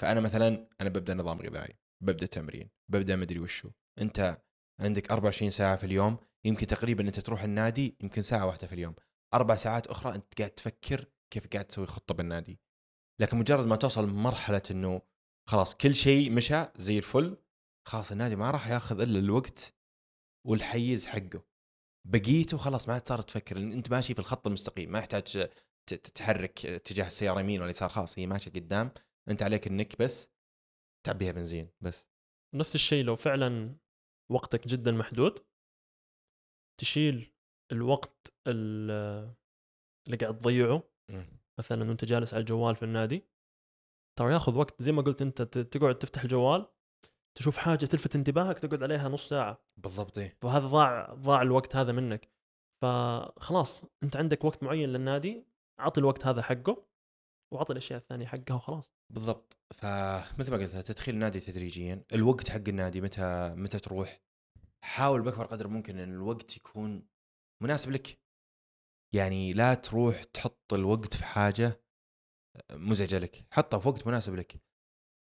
[0.00, 3.70] فأنا مثلا أنا ببدأ نظام غذائي ببدأ تمرين ببدأ مدري وشو.
[3.98, 4.45] أنت
[4.80, 8.94] عندك 24 ساعة في اليوم يمكن تقريبا أنت تروح النادي يمكن ساعة واحدة في اليوم.
[9.34, 12.60] أربع ساعات أخرى أنت قاعد تفكر كيف قاعد تسوي خطة بالنادي.
[13.20, 15.02] لكن مجرد ما توصل مرحلة إنه
[15.48, 17.36] خلاص كل شيء مشى زي الفل
[17.88, 19.74] خلاص النادي ما راح ياخذ إلا الوقت
[20.46, 21.42] والحيز حقه.
[22.08, 25.48] بقيته خلاص ما عاد صار تفكر إن أنت ماشي في الخط المستقيم ما يحتاج
[25.86, 28.90] تتحرك تجاه السيارة يمين ولا يسار خلاص هي ماشية قدام
[29.28, 30.28] أنت عليك انك بس
[31.06, 32.06] تعبيها بنزين بس.
[32.54, 33.76] نفس الشيء لو فعلا
[34.32, 35.38] وقتك جدا محدود
[36.80, 37.32] تشيل
[37.72, 39.34] الوقت ال-
[40.06, 40.82] اللي قاعد تضيعه.
[41.58, 43.24] مثلا وانت جالس على الجوال في النادي
[44.18, 46.66] ترى ياخذ وقت زي ما قلت أنت تقعد تفتح الجوال
[47.38, 49.64] تشوف حاجة تلفت انتباهك تقعد عليها نص ساعة.
[49.76, 50.36] بالضبط إيه.
[50.42, 52.30] فهذا ضاع ضاع الوقت هذا منك.
[52.82, 55.46] فخلاص أنت عندك وقت معين للنادي
[55.80, 56.86] أعطي الوقت هذا حقه
[57.54, 58.95] وأعطي الأشياء الثانية حقها وخلاص.
[59.10, 59.58] بالضبط.
[59.74, 62.04] فمثل ما قلت تدخيل النادي تدريجيا.
[62.12, 64.20] الوقت حق النادي متى متى تروح؟
[64.84, 67.08] حاول بأكبر قدر ممكن إن الوقت يكون
[67.62, 68.20] مناسب لك.
[69.14, 71.82] يعني لا تروح تحط الوقت في حاجة
[72.72, 73.46] مزعجة لك.
[73.50, 74.60] حطه في وقت مناسب لك.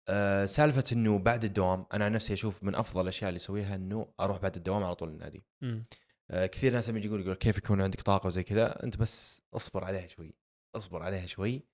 [0.09, 4.13] أه سالفة إنه بعد الدوام أنا عن نفسي أشوف من أفضل الأشياء اللي أسويها إنه
[4.19, 5.45] أروح بعد الدوام على طول النادي.
[6.31, 9.41] آه، كثير ناس لما يجي يقول يقول كيف يكون عندك طاقة وزي كذا؟ أنت بس
[9.53, 10.33] اصبر عليها شوي.
[10.75, 11.67] اصبر عليها شوي.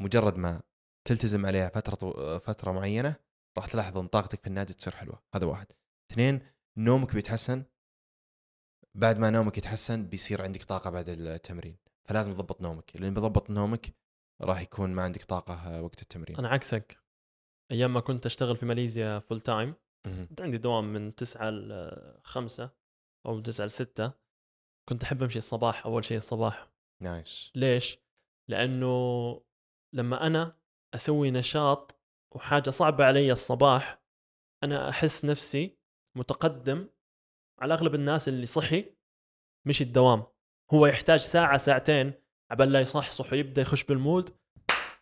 [0.00, 0.62] مجرد ما
[1.04, 3.16] تلتزم عليها فترة طو- فترة معينة
[3.58, 5.22] راح تلاحظ إن طاقتك في النادي تصير حلوة.
[5.34, 5.66] هذا واحد.
[6.12, 6.40] اثنين
[6.78, 7.64] نومك بيتحسن.
[8.94, 11.76] بعد ما نومك يتحسن بيصير عندك طاقة بعد التمرين.
[12.08, 12.96] فلازم تضبط نومك.
[12.96, 13.94] لأن بضبط نومك
[14.42, 16.36] راح يكون ما عندك طاقة آه، وقت التمرين.
[16.36, 16.98] أنا عكسك.
[17.70, 19.74] أيام ما كنت أشتغل في ماليزيا full time.
[20.04, 22.70] كنت عندي دوام من 9 ل 5
[23.26, 24.12] أو 9 ل 6
[24.88, 26.68] كنت أحب أمشي الصباح أول شيء الصباح.
[27.02, 27.52] nice.
[27.54, 27.98] ليش؟
[28.50, 28.88] لأنه
[29.94, 30.56] لما أنا
[30.94, 32.00] أسوي نشاط
[32.34, 34.02] وحاجة صعبة علي الصباح.
[34.64, 35.78] أنا أحس نفسي
[36.16, 36.88] متقدم
[37.60, 38.84] على أغلب الناس اللي صحي
[39.66, 40.22] مش الدوام.
[40.72, 42.12] هو يحتاج ساعة ساعتين
[42.50, 44.30] عبال لا يصحصح ويبدأ يخش بال mood.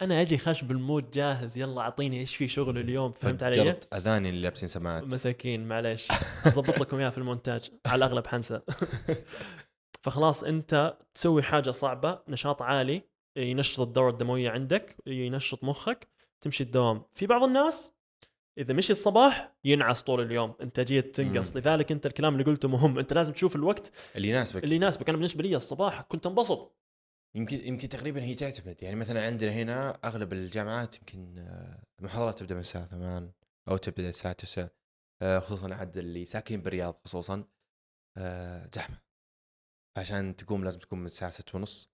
[0.02, 4.28] أنا أجي خش بال mood جاهز يلا أعطيني إيش في شغل اليوم فهمت علي؟ أذاني
[4.28, 5.04] اللي لابسين سماعات.
[5.04, 6.08] مساكين معليش.
[6.46, 7.70] اضبط لكم إياها في المونتاج.
[7.86, 8.60] على الأغلب حنسى.
[10.04, 13.02] فخلاص أنت تسوي حاجة صعبة نشاط عالي
[13.36, 16.08] ينشط الدورة الدموية عندك ينشط مخك
[16.40, 17.02] تمشي الدوام.
[17.14, 17.92] في بعض الناس
[18.58, 21.52] إذا مشي الصباح ينعس طول اليوم انتاجيه تنقص.
[21.52, 21.58] مم.
[21.58, 22.98] لذلك أنت الكلام اللي قلته مهم.
[22.98, 24.64] أنت لازم تشوف الوقت اللي يناسبك.
[24.64, 25.08] اللي يناسبك.
[25.08, 26.76] أنا بالنسبة لي الصباح كنت انبسط.
[27.34, 28.82] يمكن يمكن تقريبا هي تعتمد.
[28.82, 33.32] يعني مثلا عندنا هنا أغلب الجامعات يمكن آه، المحاضرات تبدأ من الساعة 8
[33.68, 34.70] أو تبدأ الساعة 9
[35.22, 37.44] آه، خصوصا عاد اللي ساكنين بالرياض خصوصا
[38.16, 39.00] آه، زحمة.
[39.96, 41.91] عشان تقوم لازم تقوم من الساعة 6 ونص.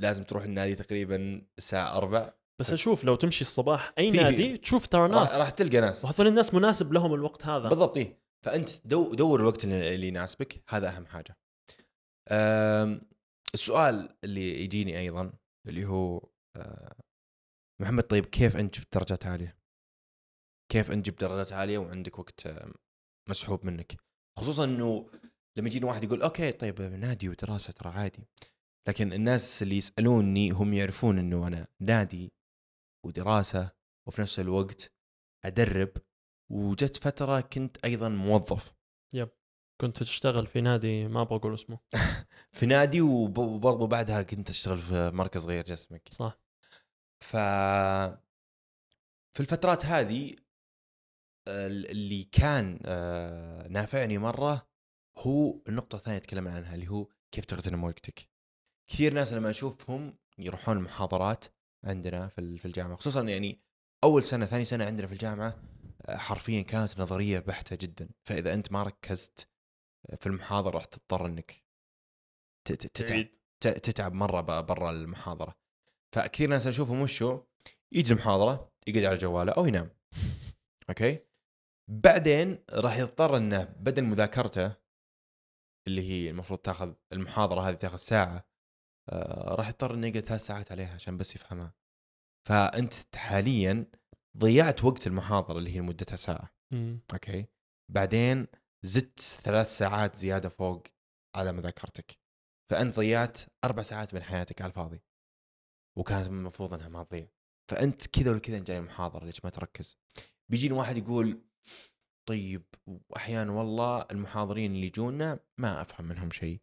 [0.00, 5.08] لازم تروح النادي تقريبا الساعة 4 بس أشوف لو تمشي الصباح أي نادي تشوف ترى
[5.08, 5.34] ناس.
[5.34, 6.04] راح, تلقى ناس.
[6.04, 7.68] وهذول الناس مناسب لهم الوقت هذا.
[7.68, 8.18] بالضبط إيه.
[8.44, 11.38] فأنت دو دور الوقت اللي يناسبك هذا أهم حاجة.
[13.54, 15.32] السؤال اللي يجيني أيضا
[15.66, 16.96] اللي هو أه،
[17.80, 19.58] محمد طيب كيف أنت جبت درجات عالية؟
[20.72, 22.72] كيف أنت جبت درجات عالية وعندك وقت أه،
[23.28, 23.96] مسحوب منك؟
[24.38, 25.10] خصوصا إنه
[25.58, 28.28] لما يجيني واحد يقول أوكي طيب نادي ودراسة ترى عادي.
[28.88, 32.32] لكن الناس اللي يسألوني هم يعرفون إنه أنا نادي
[33.06, 33.70] ودراسة
[34.08, 34.92] وفي نفس الوقت
[35.44, 35.92] أدرب
[36.52, 38.74] وجت فترة كنت أيضا موظف.
[39.80, 41.78] كنت تشتغل في نادي ما أبغى أقول اسمه.
[42.56, 46.08] في نادي وب- وبرضه بعدها كنت أشتغل في مركز غير جسمك.
[46.12, 46.38] صح.
[47.24, 47.36] ف
[49.36, 50.34] في الفترات هذه
[51.48, 54.68] ال- اللي كان آه، نافعني مرة
[55.18, 58.37] هو النقطة الثانية تكلمنا عنها اللي هو كيف تغتنم وقتك.
[58.88, 61.44] كثير ناس لما أشوفهم يروحون المحاضرات
[61.84, 63.60] عندنا في ال- في الجامعة خصوصا يعني
[64.04, 65.62] أول سنة ثاني سنة عندنا في الجامعة
[66.06, 69.48] آه، حرفيا كانت نظرية بحتة جدا، فإذا أنت ما ركزت
[70.20, 71.64] في المحاضرة راح تضطر إنك
[72.64, 73.26] تتعب
[73.60, 75.54] تتعب مرة برا المحاضرة.
[76.14, 77.42] فكثير ناس أشوفهم وشو؟
[77.92, 79.90] يجي المحاضرة يقعد على جواله أو ينام.
[80.90, 81.18] okay؟
[81.90, 84.76] بعدين راح يضطر إنه بدل مذاكرته
[85.86, 88.47] اللي هي المفروض تاخذ المحاضرة هذه تاخذ ساعة
[89.54, 91.74] راح يضطر انه يقعد ثلاث ساعات عليها عشان بس يفهمها.
[92.48, 93.86] فأنت حاليا
[94.38, 96.54] ضيعت وقت المحاضرة اللي هي مدتها ساعة.
[96.72, 97.00] مم.
[97.12, 97.46] okay؟
[97.92, 98.46] بعدين
[98.84, 100.82] زدت ثلاث ساعات زيادة فوق
[101.36, 102.18] على مذاكرتك
[102.70, 105.02] فأنت ضيعت أربع ساعات من حياتك على الفاضي.
[105.98, 107.28] وكانت المفروض إنها ما تضيع.
[107.70, 109.98] فأنت كذا ولا كذا جاي المحاضرة ليش ما تركز؟
[110.50, 111.42] بيجيني واحد يقول
[112.28, 116.60] طيب واحيانا والله المحاضرين اللي يجونا ما أفهم منهم شيء.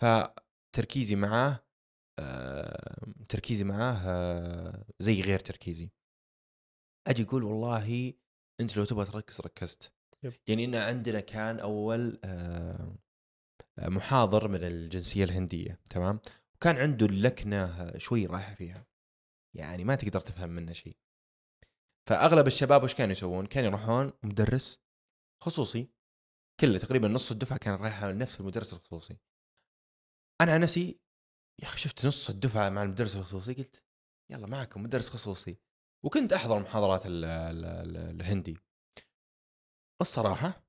[0.00, 1.71] فتركيزي معاه آه،
[3.28, 5.90] تركيزي معاه آه، زي غير تركيزي.
[7.06, 8.14] أجي أقول والله
[8.60, 9.92] أنت لو تبغى تركز ركزت.
[10.22, 10.32] يب.
[10.46, 12.96] يعني إن عندنا كان أول آه،
[13.78, 16.20] محاضر من الجنسية الهندية تمام؟
[16.54, 18.86] وكان عنده اللكنه شوي رايحة فيها.
[19.54, 20.96] يعني ما تقدر تفهم منه شيء.
[22.08, 24.82] فأغلب الشباب وش كانوا يسوون؟ كانوا يروحون مدرس
[25.42, 25.88] خصوصي.
[26.60, 29.18] كله تقريبا نص الدفعة كان رايحة لنفس المدرس الخصوصي.
[30.40, 31.00] أنا عن نفسي
[31.58, 33.82] يا أخي شفت نص الدفعة مع المدرس الخصوصي؟ قلت
[34.30, 35.56] يلا معكم مدرس خصوصي.
[36.04, 38.58] وكنت أحضر محاضرات ال ال ال الهندي.
[40.00, 40.64] الصراحة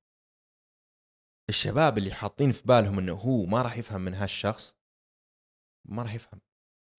[1.50, 4.76] الشباب اللي حاطين في بالهم إنه هو ما راح يفهم من هالشخص
[5.86, 6.41] ما راح يفهم.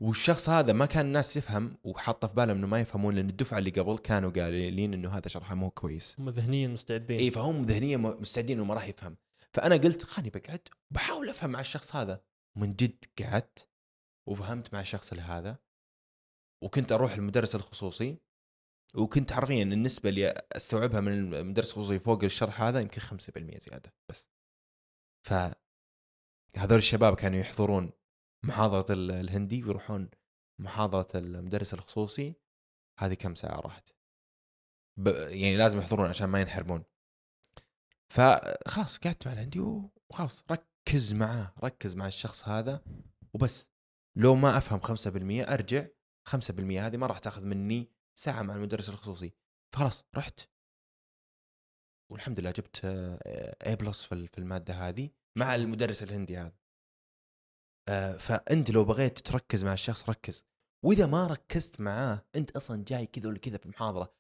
[0.02, 3.70] والشخص هذا ما كان الناس تفهم وحاطة في بالهم إنه ما يفهمون لأن الدفعة اللي
[3.70, 6.20] قبل كانوا قايلين إنه هذا شرحه مو كويس.
[6.20, 7.18] هم ذهنيا مستعدين.
[7.18, 9.16] إي فهم ذهنيا مستعدين إنه ما راح يفهم.
[9.52, 12.24] فأنا قلت خليني بقعد بحاول أفهم مع الشخص هذا.
[12.56, 13.68] من جد قعدت
[14.28, 15.58] وفهمت مع الشخص هذا
[16.62, 18.18] وكنت أروح المدرس الخصوصي
[18.94, 24.28] وكنت حرفيا النسبة اللي أستوعبها من المدرس الخصوصي فوق الشرح هذا يمكن 5% زيادة بس.
[25.26, 25.32] ف
[26.56, 27.92] هذول الشباب كانوا يحضرون
[28.44, 30.10] محاضرة ال- الهندي ويروحون
[30.60, 32.34] محاضرة المدرس الخصوصي.
[32.98, 33.88] هذه كم ساعة راحت؟
[34.98, 35.06] ب...
[35.08, 36.84] يعني لازم يحضرون عشان ما ينحرمون.
[38.12, 42.84] فخلاص قعدت مع الهندي وخلاص ركز معاه ركز مع الشخص هذا
[43.34, 43.73] وبس.
[44.16, 45.86] لو ما أفهم 5% أرجع
[46.28, 49.32] 5% هذه ما راح تأخذ مني ساعة مع المدرس الخصوصي.
[49.74, 50.40] فخلاص رحت.
[52.12, 52.80] والحمد لله جبت
[53.66, 56.56] اي بلس في المادة هذه مع المدرس الهندي هذا.
[57.88, 60.44] آه، فأنت لو بغيت تركز مع الشخص ركز.
[60.84, 64.14] وإذا ما ركزت معاه أنت أصلا جاي كذا ولا كذا في المحاضره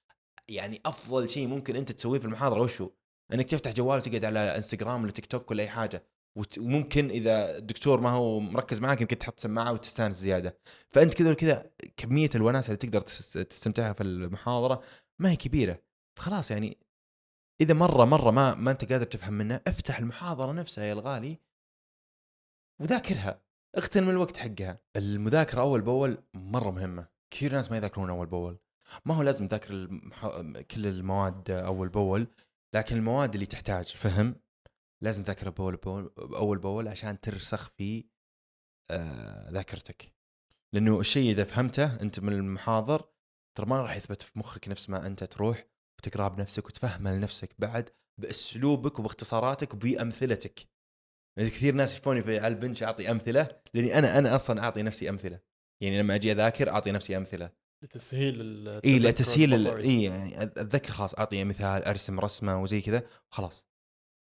[0.48, 2.90] يعني أفضل شيء ممكن أنت تسويه في المحاضرة وش هو؟
[3.32, 6.06] إنك تفتح جوال وتقعد على انستغرام ولا تيك توك ولا أي حاجة.
[6.58, 10.58] وممكن إذا الدكتور ما هو مركز معك يمكن تحط سماعة وتستأنس زيادة.
[10.90, 14.82] فأنت كذا ولا كذا كمية الوناسة اللي تقدر تس- تستمتعها في المحاضرة
[15.18, 15.82] ما هي كبيرة.
[16.18, 16.78] فخلاص يعني
[17.60, 21.38] إذا مرة مرة ما ما أنت قادر تفهم منها افتح المحاضرة نفسها يا الغالي
[22.80, 23.40] وذاكرها.
[23.78, 24.78] اغتنم الوقت حقها.
[24.96, 27.08] المذاكرة أول بأول مرة مهمة.
[27.30, 28.58] كثير ناس ما يذاكرون أول بأول.
[29.04, 30.26] ما هو لازم تذاكر المح...
[30.70, 32.26] كل المواد أول بأول
[32.74, 34.36] لكن المواد اللي تحتاج فهم؟
[35.04, 38.04] لازم تذاكرها باول باول أول باول عشان ترسخ في
[38.90, 40.14] آه ذاكرتك.
[40.72, 43.08] لأنه الشيء إذا فهمته أنت من المحاضر
[43.58, 45.66] ترى ما راح يثبت في مخك نفس ما أنت تروح
[45.98, 47.90] وتقراه بنفسك وتفهمه لنفسك بعد
[48.20, 50.60] بأسلوبك وباختصاراتك وبأمثلتك.
[51.38, 55.10] يعني كثير ناس يشوفوني في على البنش أعطي أمثلة لأني أنا أنا أصلا أعطي نفسي
[55.10, 55.40] أمثلة.
[55.80, 57.50] يعني لما أجي أذاكر أعطي نفسي أمثلة.
[57.82, 59.68] لتسهيل اي لتسهيل.
[59.68, 63.66] اي يعني أتذكر خلاص أعطي مثال أرسم رسمة وزي كذا خلاص.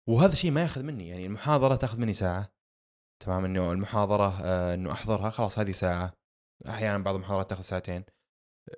[0.09, 2.53] وهذا شيء ما ياخذ مني يعني المحاضرة تاخذ مني ساعة.
[3.23, 6.13] تمام إنه المحاضرة آه إنه أحضرها خلاص هذه ساعة.
[6.69, 8.05] أحيانا بعض المحاضرات تاخذ ساعتين.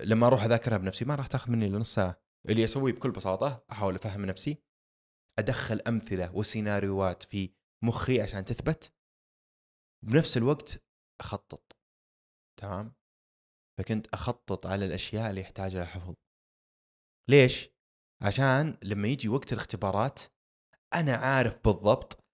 [0.00, 2.22] لما أروح أذاكرها بنفسي ما راح تاخذ مني إلا نص ساعة.
[2.48, 4.62] اللي أسويه بكل بساطة أحاول أفهم نفسي
[5.38, 7.54] أدخل أمثلة وسيناريوهات في
[7.84, 8.94] مخي عشان تثبت.
[10.06, 10.84] بنفس الوقت
[11.20, 11.76] أخطط.
[12.60, 12.94] تمام؟
[13.78, 16.14] فكنت أخطط على الأشياء اللي يحتاج لها حفظ
[17.30, 17.70] ليش؟
[18.22, 20.20] عشان لما يجي وقت الاختبارات
[20.94, 22.24] أنا عارف بالضبط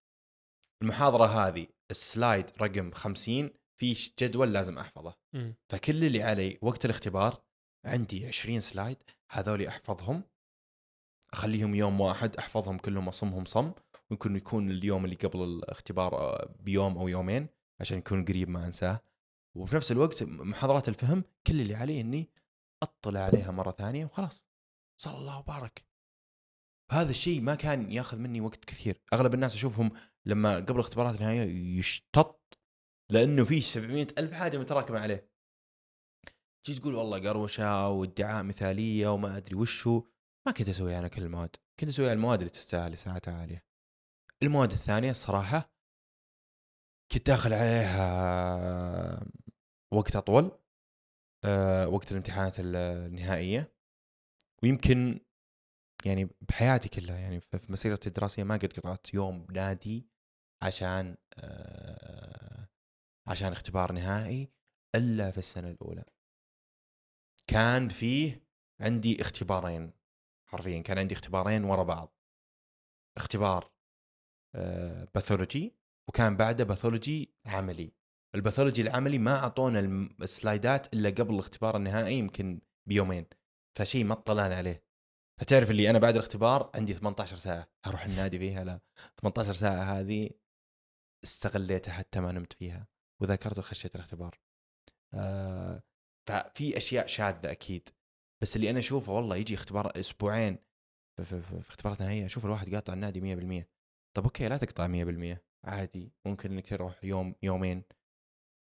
[0.83, 5.14] المحاضرة هذه السلايد رقم 50 في جدول لازم أحفظه.
[5.35, 5.55] مم.
[5.73, 7.42] فكل اللي علي وقت الاختبار
[7.85, 8.97] عندي 20 سلايد
[9.31, 10.23] هذول أحفظهم.
[11.33, 13.73] أخليهم يوم واحد أحفظهم كلهم أصمهم صم
[14.11, 17.49] ممكن يكون اليوم اللي قبل الاختبار آه، بيوم أو يومين
[17.81, 19.01] عشان يكون قريب ما أنساه.
[19.57, 22.31] وفي نفس الوقت محاضرات الفهم كل اللي علي إني
[22.83, 24.44] أطلع عليها مرة ثانية وخلاص.
[25.01, 25.88] صلى الله وبارك.
[26.90, 29.01] هذا الشيء ما كان ياخذ مني وقت كثير.
[29.12, 29.90] أغلب الناس أشوفهم
[30.27, 32.59] لما قبل اختبارات النهائية يشتط
[33.12, 35.31] لأنه في 700 ألف حاجة متراكمة عليه.
[36.66, 40.03] تجي تقول والله قروشة وادعاء مثالية وما أدري وشو.
[40.46, 41.57] ما كنت أسوي أنا كل المواد.
[41.81, 43.64] كنت أسوي المواد اللي تستاهل ساعتها عاليه
[44.42, 45.72] المواد الثانية الصراحة
[47.12, 49.27] كنت داخل عليها
[49.92, 50.59] وقت أطول
[51.44, 53.72] أه وقت الامتحانات النهائية.
[54.62, 55.20] ويمكن
[56.05, 60.09] يعني بحياتي كلها يعني في مسيرتي الدراسية ما قد قطعت يوم نادي
[60.63, 62.69] عشان أه
[63.29, 64.53] عشان اختبار نهائي
[64.95, 66.05] إلا في السنة الأولى.
[67.47, 68.49] كان فيه
[68.81, 69.93] عندي اختبارين
[70.51, 72.15] حرفيا كان عندي اختبارين ورا بعض.
[73.17, 73.71] اختبار
[74.55, 75.77] آه، pathology
[76.09, 77.93] وكان بعده pathology عملي.
[78.35, 79.81] ال pathology العملي ما أعطونا
[80.23, 83.27] السلايدات إلا قبل الاختبار النهائي يمكن بيومين
[83.79, 84.88] فشيء ما اطلعنا عليه.
[85.38, 88.81] فتعرف اللي أنا بعد الاختبار عندي 18 ساعة أروح النادي فيها؟ لا.
[89.20, 90.31] 18 ساعة هذه
[91.24, 92.88] استغليتها حتى ما نمت فيها
[93.22, 94.40] وذاكرت وخشيت الاختبار.
[95.14, 95.83] آه
[96.29, 97.88] ففي أشياء شاذة أكيد.
[98.42, 100.59] بس اللي أنا أشوفه والله يجي اختبار أسبوعين
[101.16, 103.20] في, في, في, اختبارات النهائيه أشوف الواحد قاطع النادي
[103.62, 103.66] 100%
[104.16, 106.12] طب أوكي لا تقطع 100% عادي.
[106.27, 107.85] ممكن إنك تروح يوم يومين.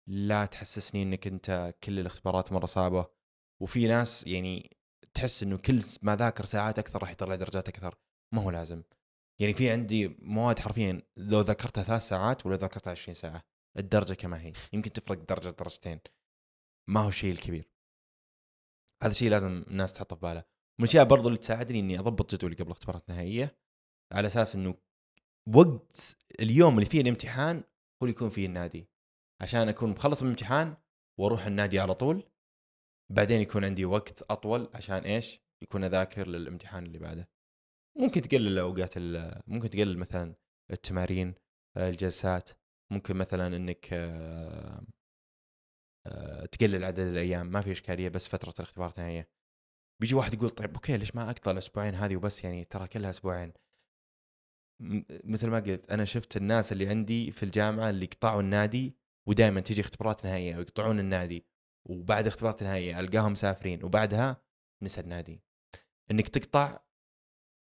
[0.08, 3.06] لا تحسسني إنك أنت كل الاختبارات مرة صعبة.
[3.62, 4.76] وفي ناس يعني
[5.14, 7.98] تحس إنه كل ما ذاكر ساعات أكثر راح يطلع درجات أكثر.
[8.34, 8.82] ما هو لازم.
[9.40, 13.44] يعني في عندي مواد حرفيا لو ذاكرتها ثلاث ساعات ولا ذاكرتها 20 ساعة
[13.78, 14.52] الدرجة كما هي.
[14.72, 16.00] يمكن تفرق درجة درجتين.
[16.88, 17.70] ما هو الشيء الكبير.
[19.02, 20.44] هذا الشيء لازم الناس تحطه في بالها
[20.78, 23.58] من الأشياء برضو اللي تساعدني إني أضبط جدولي قبل الاختبارات النهائية
[24.12, 24.74] على أساس إنه
[25.54, 27.62] وقت اليوم اللي فيه الامتحان هو
[28.02, 28.88] اللي يكون فيه النادي.
[29.42, 30.76] عشان أكون مخلص من الامتحان
[31.20, 32.33] وأروح النادي على طول
[33.12, 37.28] بعدين يكون عندي وقت أطول عشان إيش؟ يكون أذاكر للامتحان اللي بعده.
[37.98, 38.94] ممكن تقلل أوقات
[39.48, 40.34] ممكن تقلل مثلا
[40.70, 41.34] التمارين
[41.76, 42.50] الجلسات
[42.92, 43.88] ممكن مثلا إنك
[46.06, 49.28] آه، تقلل عدد الأيام ما في إشكالية بس فترة الاختبارات النهائيه.
[50.00, 53.52] بيجي واحد يقول طيب أوكي ليش ما اقطع الأسبوعين هذه وبس يعني ترى كلها أسبوعين.
[55.24, 58.96] مثل ما قلت أنا شفت الناس اللي عندي في الجامعة اللي قطعوا النادي
[59.28, 61.46] ودائما تيجي اختبارات نهائية ويقطعون النادي
[61.84, 64.42] وبعد اختبارات النهائية ألقاهم مسافرين وبعدها
[64.82, 65.42] نسى النادي.
[66.10, 66.80] إنك تقطع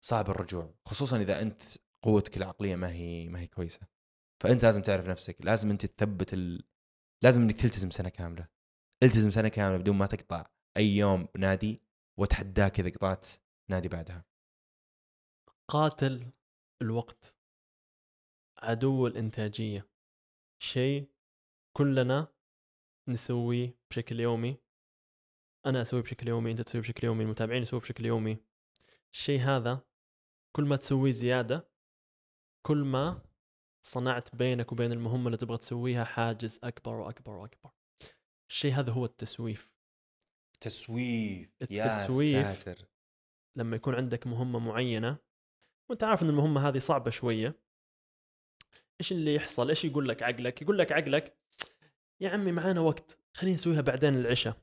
[0.06, 1.62] صعب الرجوع خصوصا إذا أنت
[2.04, 3.88] قوتك العقلية ما هي ما هي كويسة.
[4.44, 6.64] فأنت لازم تعرف نفسك لازم أنت تثبت ال...
[7.24, 8.48] لازم إنك تلتزم سنة كاملة.
[9.04, 10.46] التزم سنة كاملة بدون ما تقطع
[10.78, 11.82] أي يوم بنادي
[12.20, 13.28] واتحداك إذا قطعت
[13.70, 14.26] نادي بعدها.
[15.68, 16.32] قاتل
[16.82, 17.38] الوقت.
[18.58, 19.90] عدو الإنتاجية.
[20.62, 21.12] شيء
[21.78, 22.28] كلنا
[23.10, 24.58] نسويه بشكل يومي.
[25.66, 28.38] أنا أسويه بشكل يومي أنت تسويه بشكل يومي المتابعين يسويه بشكل يومي.
[29.14, 29.82] الشيء هذا
[30.56, 31.70] كل ما تسويه زيادة
[32.66, 33.22] كل ما
[33.82, 37.72] صنعت بينك وبين المهمة اللي تبغى تسويها حاجز أكبر وأكبر وأكبر.
[38.50, 39.70] الشيء هذا هو التسويف.
[40.62, 42.34] تسويف التسويف.
[42.34, 42.86] يا ساتر.
[43.56, 45.18] لما يكون عندك مهمة معينة
[45.90, 47.60] وأنت عارف إن المهمة هذه صعبة شوية
[49.02, 51.38] إيش اللي يحصل؟ إيش يقول لك عقلك؟ يقول لك عقلك
[52.22, 54.58] يا عمي معانا وقت خلينا نسويها بعدين العشاء.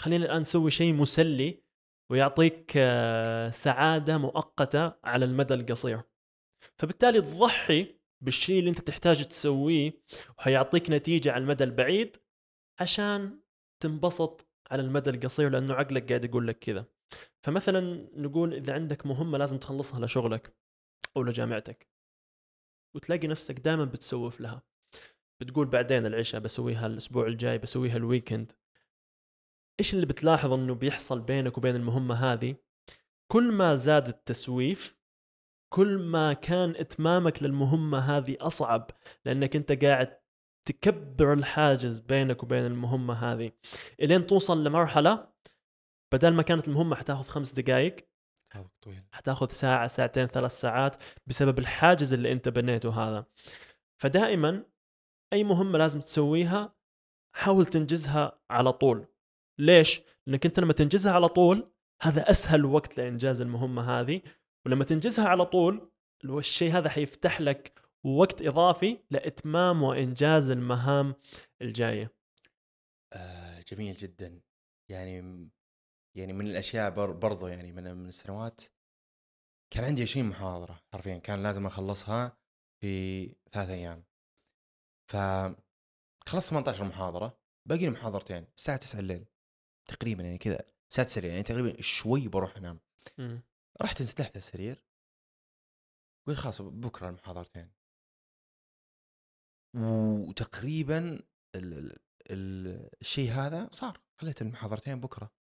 [0.00, 1.62] خلينا الآن نسوي شيء مسلي
[2.10, 6.02] ويعطيك آه، سعادة مؤقتة على المدى القصير.
[6.78, 10.02] فبالتالي تضحي بالشيء اللي انت تحتاج تسويه
[10.38, 12.16] وحيعطيك نتيجة على المدى البعيد
[12.80, 13.40] عشان
[13.82, 16.86] تنبسط على المدى القصير لأنه عقلك قاعد يقول لك كذا.
[17.42, 20.56] فمثلا نقول إذا عندك مهمة لازم تخلصها لشغلك
[21.16, 21.88] أو لجامعتك
[22.94, 24.62] وتلاقي نفسك دائما بتسوف لها.
[25.40, 28.52] بتقول بعدين العشاء بسويها الأسبوع الجاي بسويها الويكند
[29.80, 32.56] إيش اللي بتلاحظ إنه بيحصل بينك وبين المهمة هذه؟
[33.32, 34.96] كل ما زاد التسويف
[35.72, 38.90] كل ما كان إتمامك للمهمة هذه أصعب
[39.24, 40.18] لأنك أنت قاعد
[40.64, 43.52] تكبر الحاجز بينك وبين المهمة هذه.
[44.00, 45.28] إلين توصل لمرحلة
[46.12, 47.96] بدل ما كانت المهمة حتاخذ خمس دقائق
[48.82, 49.02] طويل.
[49.10, 53.26] حتاخذ ساعة ساعتين ثلاث ساعات بسبب الحاجز اللي أنت بنيته هذا.
[54.00, 54.64] فدائما
[55.32, 56.76] أي مهمة لازم تسويها
[57.34, 59.06] حاول تنجزها على طول.
[59.60, 61.72] ليش؟ لأنك أنت لما تنجزها على طول
[62.02, 64.22] هذا أسهل وقت لإنجاز المهمة هذه.
[64.66, 65.90] ولما تنجزها على طول
[66.24, 71.14] الشيء هذا حيفتح لك وقت إضافي لإتمام وإنجاز المهام
[71.62, 72.16] الجاية.
[73.12, 74.40] آه جميل جدا.
[74.90, 75.48] يعني
[76.16, 78.60] يعني من الأشياء بر برضو يعني من من السنوات
[79.70, 82.38] كان عندي 20 محاضرة حرفيا كان لازم أخلصها
[82.80, 84.04] في ثلاث أيام.
[85.10, 85.16] ف
[86.28, 87.38] خلصت 18 محاضرة
[87.68, 89.26] باقي لي محاضرتين الساعة 9 الليل
[89.88, 92.80] تقريبا يعني كذا الساعة 9 يعني تقريبا شوي بروح أنام.
[93.18, 93.42] مم.
[93.82, 94.84] رحت انسدحت على السرير
[96.28, 97.72] قلت خلاص بكرة المحاضرتين.
[99.76, 101.22] وتقريبا
[101.54, 101.98] ال ال
[102.30, 105.32] ال الشيء هذا صار خليت المحاضرتين بكرة.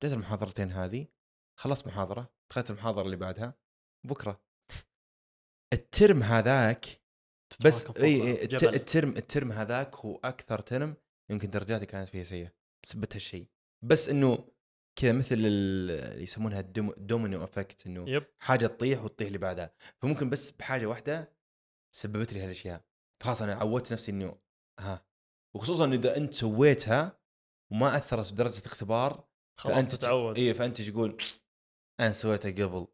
[0.00, 1.08] بديت المحاضرتين هذه
[1.58, 3.54] خلصت محاضرة دخلت المحاضرة اللي بعدها
[4.06, 4.42] بكرة.
[5.72, 7.05] الترم هذاك
[7.64, 8.44] بس إي.
[8.44, 10.96] الترم الترم هذاك هو أكثر ترم
[11.30, 12.52] يمكن درجاتي كانت فيه سيئة
[12.84, 13.46] بسبب هالشيء.
[13.84, 14.48] بس إنه
[14.98, 18.24] كذا مثل ال- اللي يسمونها ال dom- ال domino effect إنه yep.
[18.38, 19.74] حاجة تطيح وتطيح اللي بعدها.
[20.02, 21.36] فممكن بس بحاجة واحدة
[21.96, 22.84] سببت لي هالأشياء.
[23.20, 24.38] فخلاص أنا عودت نفسي إنه
[24.80, 25.06] ها
[25.56, 27.20] وخصوصا إذا أنت سويتها
[27.72, 29.28] وما أثرت بدرجه اختبار
[29.60, 30.38] خلاص فأنت تتعود.
[30.38, 31.16] إي فأنت تقول
[32.00, 32.86] أنا سويتها قبل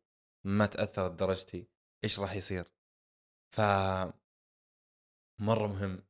[0.47, 1.69] ما تأثرت درجتي
[2.05, 2.73] إيش راح يصير؟
[3.55, 3.61] ف
[5.43, 6.03] مرة مهم.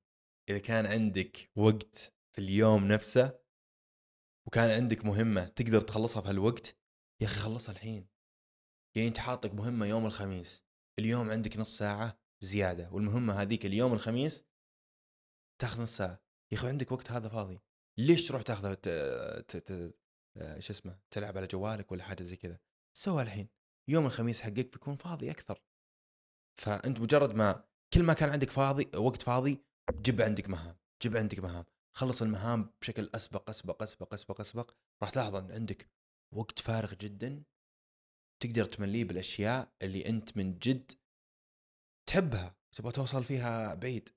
[0.48, 3.38] إذا كان عندك وقت في اليوم نفسه
[4.46, 6.76] وكان عندك مهمة تقدر تخلصها في هالوقت
[7.22, 8.08] يا أخي خلصها الحين.
[8.96, 10.64] يعني أنت حاطك مهمة يوم الخميس.
[10.98, 14.44] اليوم عندك نص ساعة زيادة والمهمة هذيك اليوم الخميس
[15.60, 16.24] تاخذ نص ساعة.
[16.52, 17.60] يا أخي عندك وقت هذا فاضي.
[17.98, 18.88] ليش تروح تاخذه ت...
[19.48, 19.56] ت...
[19.56, 19.98] ت...
[20.36, 22.58] آه، شو اسمه تلعب على جوالك ولا حاجة زي كذا؟
[22.96, 23.48] سوى الحين.
[23.88, 25.62] يوم الخميس حقك بيكون فاضي أكثر.
[26.60, 29.64] فأنت مجرد ما كل ما كان عندك فاضي وقت فاضي
[30.00, 31.64] جيب عندك مهام جيب عندك مهام.
[31.96, 34.74] خلص المهام بشكل أسبق أسبق أسبق أسبق أسبق.
[35.02, 35.90] راح تلاحظ إن عندك
[36.34, 37.42] وقت فارغ جدا.
[38.42, 40.92] تقدر تمليه بالأشياء اللي أنت من جد
[42.08, 44.08] تحبها تبغى توصل فيها بعيد.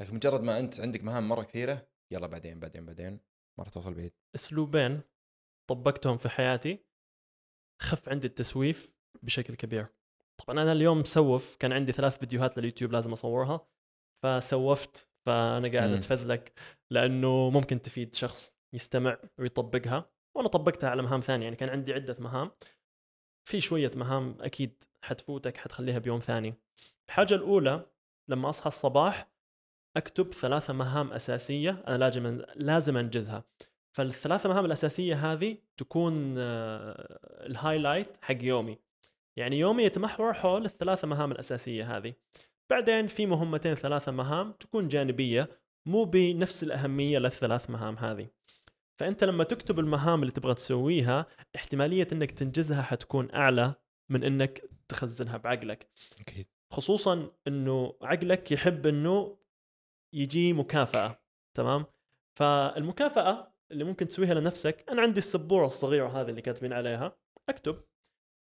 [0.00, 3.12] لكن مجرد ما أنت عندك مهام مرة كثيرة يلا بعدين بعدين بعدين
[3.58, 4.12] ما راح توصل بعيد.
[4.34, 5.00] أسلوبين
[5.70, 6.84] طبقتهم في حياتي.
[7.82, 8.92] خف عندي التسويف
[9.22, 9.86] بشكل كبير.
[10.40, 13.66] طبعا أنا اليوم مسوف كان عندي ثلاث فيديوهات لليوتيوب لازم أصورها
[14.22, 15.90] فسوفت فأنا قاعد.
[15.90, 16.52] أتفزلك
[16.90, 22.16] لأنه ممكن تفيد شخص يستمع ويطبقها وأنا طبقتها على مهام ثانية يعني كان عندي عدة
[22.18, 22.50] مهام.
[23.48, 26.54] في شوية مهام أكيد حتفوتك حتخليها بيوم ثاني.
[27.08, 27.86] الحاجة الأولى
[28.28, 29.30] لما أصحى الصباح
[29.96, 33.44] أكتب ثلاثة مهام أساسية أنا لازم لازم أنجزها.
[33.96, 38.78] فالثلاثة مهام الأساسية هذه تكون آه، الهايلايت حق يومي.
[39.36, 42.14] يعني يومي يتمحور حول الثلاثة مهام الأساسية هذه.
[42.70, 48.28] بعدين في مهمتين ثلاثة مهام تكون جانبية مو بنفس الأهمية للثلاث مهام هذه.
[48.98, 51.26] فأنت لما تكتب المهام اللي تبغى تسويها
[51.56, 53.74] احتمالية إنك تنجزها حتكون أعلى
[54.08, 55.88] من إنك تخزنها بعقلك.
[56.20, 56.46] أكيد.
[56.72, 59.38] خصوصا إنه عقلك يحب إنه
[60.14, 61.22] يجي مكافأة
[61.54, 61.84] تمام؟
[62.38, 67.16] فالمكافأة اللي ممكن تسويها لنفسك أنا عندي السبورة الصغيرة هذه اللي كاتبين عليها
[67.48, 67.84] أكتب.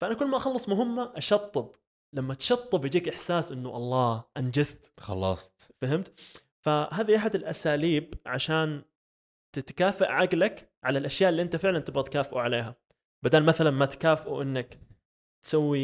[0.02, 1.72] فأنا كل ما أخلص مهمة أشطب.
[2.14, 4.94] لما تشطب يجيك إحساس إنه الله أنجزت.
[5.00, 5.76] خلصت.
[5.82, 6.20] فهمت؟
[6.60, 8.84] فهذه أحد الأساليب عشان
[9.56, 12.76] تتكافئ عقلك على الأشياء اللي أنت فعلا تبغى تكافئه عليها.
[13.24, 14.80] بدل مثلا ما تكافئه إنك
[15.46, 15.80] تسوي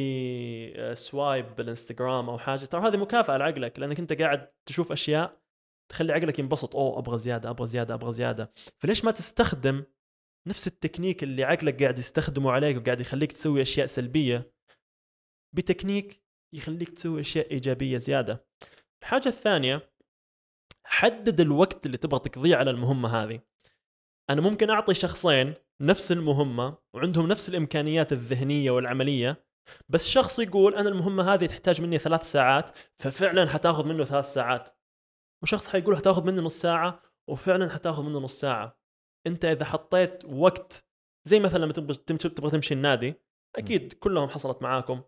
[0.75, 5.41] آه، سوايب بالإنستغرام أو حاجة ترى هذه مكافأة لعقلك لأنك أنت قاعد تشوف أشياء
[5.89, 6.75] تخلي عقلك ينبسط.
[6.75, 8.51] أوه أبغى زيادة أبغى زيادة أبغى زيادة.
[8.77, 9.83] فليش ما تستخدم
[10.47, 14.53] نفس التكنيك اللي عقلك قاعد يستخدمه عليك وقاعد يخليك تسوي أشياء سلبية
[15.55, 16.23] بتكنيك
[16.53, 18.47] يخليك تسوي أشياء إيجابية زيادة.
[19.01, 19.91] الحاجة الثانية
[20.85, 23.39] حدد الوقت اللي تبغى تقضيه على المهمة هذه.
[24.29, 29.45] أنا ممكن أعطي شخصين نفس المهمة وعندهم نفس الإمكانيات الذهنية والعملية
[29.89, 34.69] بس شخص يقول أنا المهمة هذه تحتاج مني ثلاث ساعات ففعلا حتاخذ منه ثلاث ساعات.
[35.43, 38.86] وشخص حيقول حتاخذ مني نص ساعة وفعلا حتاخذ منه نص ساعة.
[39.27, 40.85] انت اذا حطيت وقت
[41.27, 43.13] زي مثلا لما تبغى تمشي تبغى تمشي النادي
[43.55, 45.01] أكيد كلهم حصلت معاكم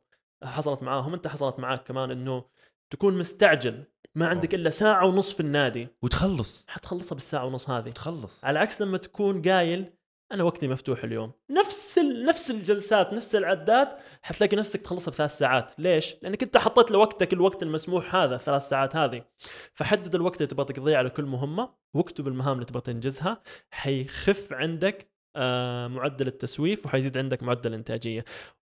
[0.43, 2.45] حصلت معاهم أنت حصلت معاك كمان إنه
[2.93, 5.87] تكون مستعجل ما عندك إلا ساعة ونص في النادي.
[6.01, 6.65] وتخلص.
[6.67, 7.89] حتخلصها بالساعة ونص هذه.
[7.89, 9.93] تخلص على عكس لما تكون قايل
[10.31, 11.31] أنا وقتي مفتوح اليوم.
[11.49, 12.25] نفس ال...
[12.25, 15.79] نفس الجلسات نفس العدات حتلاقي نفسك تخلصها بثلاث ساعات.
[15.79, 19.25] ليش؟ لأنك أنت حطيت لوقتك الوقت المسموح هذا ثلاث ساعات هذه.
[19.73, 23.41] فحدد الوقت اللي تبغى تقضيه على كل مهمة واكتب المهام اللي تبغى تنجزها.
[23.71, 28.25] حيخف عندك آه، معدل التسويف وحيزيد عندك معدل الانتاجيه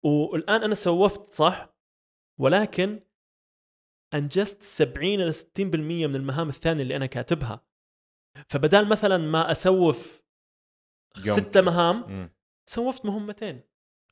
[0.04, 1.76] والآن أنا سوفت صح
[2.40, 3.00] ولكن
[4.14, 7.66] أنجزت 70 إلى 60% من المهام الثانية اللي أنا كاتبها.
[8.48, 10.25] فبدال مثلا ما أسوف
[11.24, 11.36] يوم.
[11.36, 12.30] ستة مهام مم.
[12.66, 13.60] سوفت مهمتين.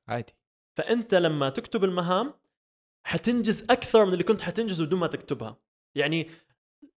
[0.09, 0.33] عادي.
[0.77, 2.35] فأنت لما تكتب المهام
[3.07, 5.57] حتنجز أكثر من اللي كنت حتنجزه بدون ما تكتبها.
[5.95, 6.31] يعني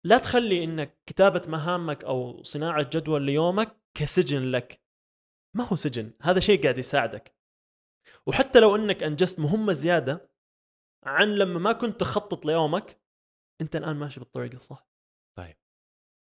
[0.05, 4.83] لا تخلي إنك كتابة مهامك أو صناعة جدول ليومك كسجن لك.
[5.57, 7.37] ما هو سجن هذا شيء قاعد يساعدك.
[8.27, 10.31] وحتى لو إنك أنجزت مهمة زيادة
[11.05, 13.01] عن لما ما كنت تخطط ليومك
[13.61, 14.89] أنت الآن ماشي بالطريق الصح.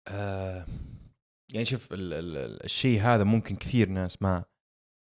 [0.09, 0.67] آه.
[1.53, 4.45] يعني شوف ال ال ال- الشيء هذا ممكن كثير ناس ما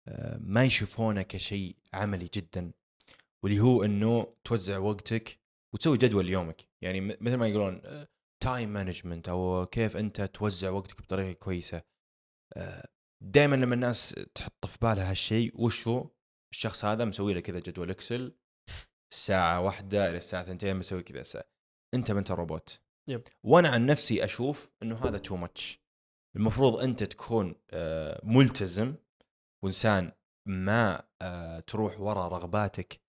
[0.07, 2.71] آه ما يشوفونه كشيء عملي جدا
[3.43, 5.39] واللي هو إنه توزع وقتك
[5.73, 7.81] وتسوي جدول ليومك يعني مثل ما يقولون
[8.43, 11.81] time management أو كيف أنت توزع وقتك بطريقة كويسة
[13.21, 16.09] دائما لما الناس تحط في بالها هالشيء وش هو
[16.53, 18.35] الشخص هذا مسوي له كذا جدول Excel
[19.13, 21.45] ساعة واحدة إلى الساعة ثنتين مسوي كذا ساعة.
[21.93, 23.23] أنت ما أنت روبوت yep.
[23.43, 25.78] وأنا عن نفسي أشوف أنه هذا too much
[26.35, 28.95] المفروض أنت تكون آه، ملتزم
[29.63, 30.11] وإنسان
[30.47, 33.01] ما آه، تروح ورا رغباتك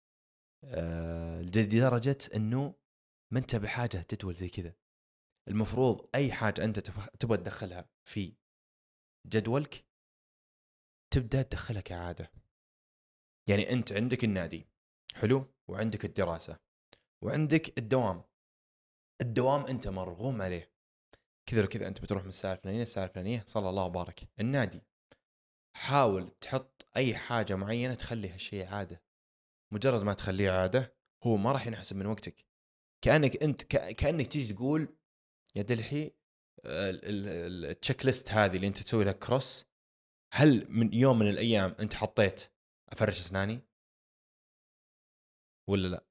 [0.64, 2.74] آه، لدرجة أنه
[3.32, 4.74] ما أنت بحاجة جدول زي كذا.
[5.48, 8.36] المفروض أي حاجة أنت تبغى- تدخلها في
[9.26, 9.84] جدولك
[11.14, 12.32] تبدأ تدخلها كعادة.
[13.48, 14.66] يعني أنت عندك النادي
[15.14, 16.58] حلو وعندك الدراسة
[17.24, 18.24] وعندك الدوام.
[19.22, 20.69] الدوام أنت مرغوم عليه.
[21.50, 24.28] كذا كذا أنت بتروح من الساعة الفلانية الساعة الفلانية صلى الله وبارك.
[24.40, 24.82] النادي
[25.76, 29.02] حاول تحط أي حاجة معينة تخلي هالشيء عادة.
[29.72, 30.94] مجرد ما تخليه عادة
[31.24, 32.46] هو ما راح ينحسب من وقتك.
[33.04, 34.96] كأنك أنت ك- كأنك تيجي تقول
[35.56, 36.14] يا دلحي
[36.66, 39.66] التشيك ليست هذه اللي أنت تسوي لها كروس
[40.32, 42.44] هل من يوم من الأيام أنت حطيت
[42.88, 43.60] أفرش أسناني؟
[45.68, 46.04] ولا لا؟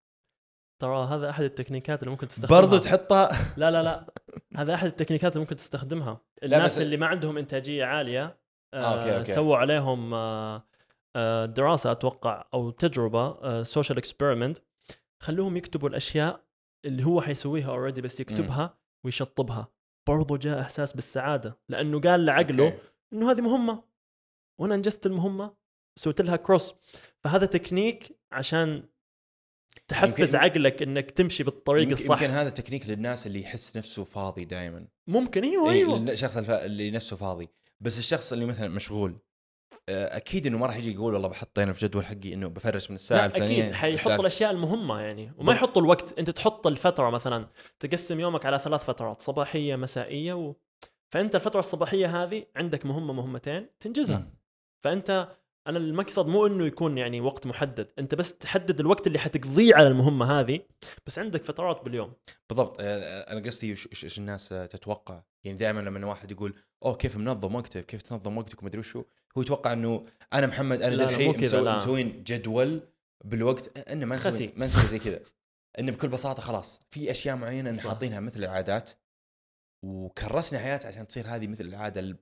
[0.82, 2.62] ترى هذا أحد التكنيكات اللي ممكن تستخدمها.
[2.62, 4.14] برضو تحطها؟ لا لا لا.
[4.56, 6.22] هذا أحد التكنيكات اللي ممكن تستخدمها.
[6.44, 8.38] الناس بس- اللي ما عندهم إنتاجية عالية
[8.74, 9.34] آه، okay، okay.
[9.34, 10.64] سووا عليهم آه،
[11.16, 14.58] آه، دراسة أتوقع أو تجربة social experiment
[15.24, 16.44] خلوهم يكتبوا الأشياء
[16.86, 19.68] اللي هو حيسويها already بس يكتبها ويشطبها.
[20.10, 22.78] برضو جاء إحساس بالسعادة لأنه قال لعقله okay.
[23.14, 23.84] إنه هذه مهمة
[24.62, 25.54] وأنا أنجزت المهمة
[26.00, 26.76] سويت لها cross
[27.24, 28.84] فهذا تكنيك عشان
[29.88, 32.22] تحفز يمكن- عقلك إنك تمشي بالطريق يمكن, الصح.
[32.22, 35.98] يمكن هذا تكنيك للناس اللي يحس نفسه فاضي دائما ممكن أيوه إيه أيوه.
[35.98, 36.38] الشخص.
[36.38, 37.50] اللي نفسه فاضي.
[37.82, 39.20] بس الشخص اللي مثلا مشغول
[39.90, 42.90] آه، أكيد إنه ما راح يجي يقول والله بحط هنا في جدول حقي إنه بفرش
[42.90, 45.32] من الساعة لا الفلانية أكيد حيحط الأشياء المهمة يعني.
[45.38, 46.20] وما يحط الوقت.
[46.20, 47.48] أنت تحط الفترة مثلا
[47.80, 50.56] تقسم يومك على ثلاث فترات صباحية مسائية و...
[51.12, 54.18] فأنت الفترة الصباحية هذه عندك مهمة مهمتين تنجزها.
[54.18, 54.34] مم.
[54.84, 55.28] فأنت
[55.68, 59.88] أنا المقصد مو إنه يكون يعني وقت محدد أنت بس تحدد الوقت اللي حتقضيه على
[59.88, 60.60] المهمة هذه
[61.06, 62.14] بس عندك فترات باليوم.
[62.50, 66.56] بالضبط أنا قصدي إيش الناس تتوقع؟ يعني دائما لما واحد يقول
[66.86, 69.04] أوه كيف منظم وقتك؟ كيف تنظم وقتك؟ ومدري وشو.
[69.38, 71.76] هو يتوقع إنه أنا محمد أنا دحين مسوي.
[71.76, 72.82] مسوين جدول
[73.26, 74.54] بالوقت إنه ما نسوي.
[74.56, 75.20] ما نسوي زي كذا.
[75.80, 77.80] إنه بكل بساطة خلاص في أشياء معينة إن.
[77.80, 78.92] حاطينها مثل العادات
[79.86, 82.18] وكرسنا حياتنا عشان تصير هذه مثل العادة ال-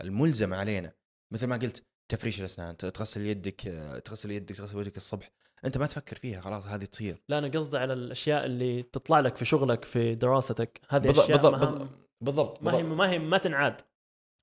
[0.00, 0.92] الملزمة علينا.
[1.32, 3.60] مثل ما قلت تفريش الأسنان تغسل يدك
[4.04, 5.30] تغسل يدك تغسل وجهك الصبح.
[5.64, 7.22] أنت ما تفكر فيها خلاص هذه تصير.
[7.28, 10.80] لا أنا قصدي على الأشياء اللي تطلع لك في شغلك في دراستك.
[10.88, 11.88] هذه بالضبط أشياء بالضبط بالضبط
[12.20, 12.82] بالضبط, ما هي.
[12.82, 13.80] ما هي ما تنعاد.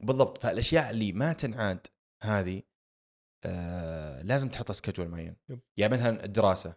[0.03, 0.38] بالضبط.
[0.38, 1.88] فالأشياء اللي ما تنعاد
[2.24, 2.63] هذه
[3.45, 5.36] آه لازم تحط سكجول معين.
[5.78, 6.76] يعني مثلا الدراسة.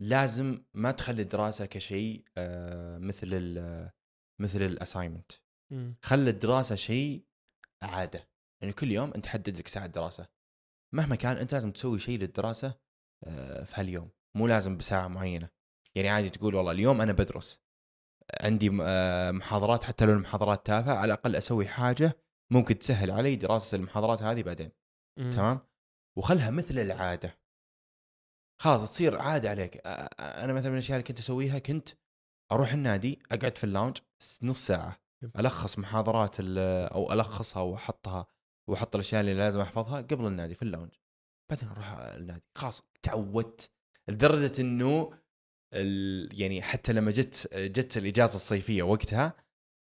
[0.00, 3.90] لازم ما تخلي الدراسة كشيء آه مثل ال
[4.40, 5.32] مثل الاساينمنت.
[6.02, 7.26] خلي الدراسة شيء
[7.82, 8.31] عادة.
[8.62, 10.28] يعني كل يوم أنت حدد لك ساعة دراسة.
[10.94, 12.74] مهما كان أنت لازم تسوي شيء للدراسة
[13.24, 14.10] آه في هاليوم.
[14.36, 15.48] مو لازم بساعة معينة.
[15.94, 17.60] يعني عادي تقول والله اليوم أنا بدرس.
[18.40, 22.16] عندي م- آه، محاضرات حتى لو المحاضرات تافهة على الأقل أسوي حاجة
[22.52, 24.70] ممكن تسهل علي دراسة المحاضرات هذه بعدين.
[25.18, 25.30] مم.
[25.30, 25.60] تمام؟
[26.18, 27.38] وخلها مثل العادة.
[28.62, 29.80] خلاص تصير عادة عليك.
[30.20, 31.88] أنا مثلا من الأشياء اللي كنت أسويها كنت
[32.52, 33.96] أروح النادي أقعد في ال lounge
[34.42, 35.02] نص ساعة.
[35.38, 38.26] ألخص محاضرات أو ألخصها وأحطها
[38.68, 40.90] وأحط الأشياء اللي لازم أحفظها قبل النادي في ال lounge.
[41.50, 42.42] بعدين أروح النادي.
[42.58, 43.70] خلاص تعودت
[44.08, 45.18] لدرجة إنه
[45.74, 49.36] ال- يعني حتى لما جت جت الإجازة الصيفية وقتها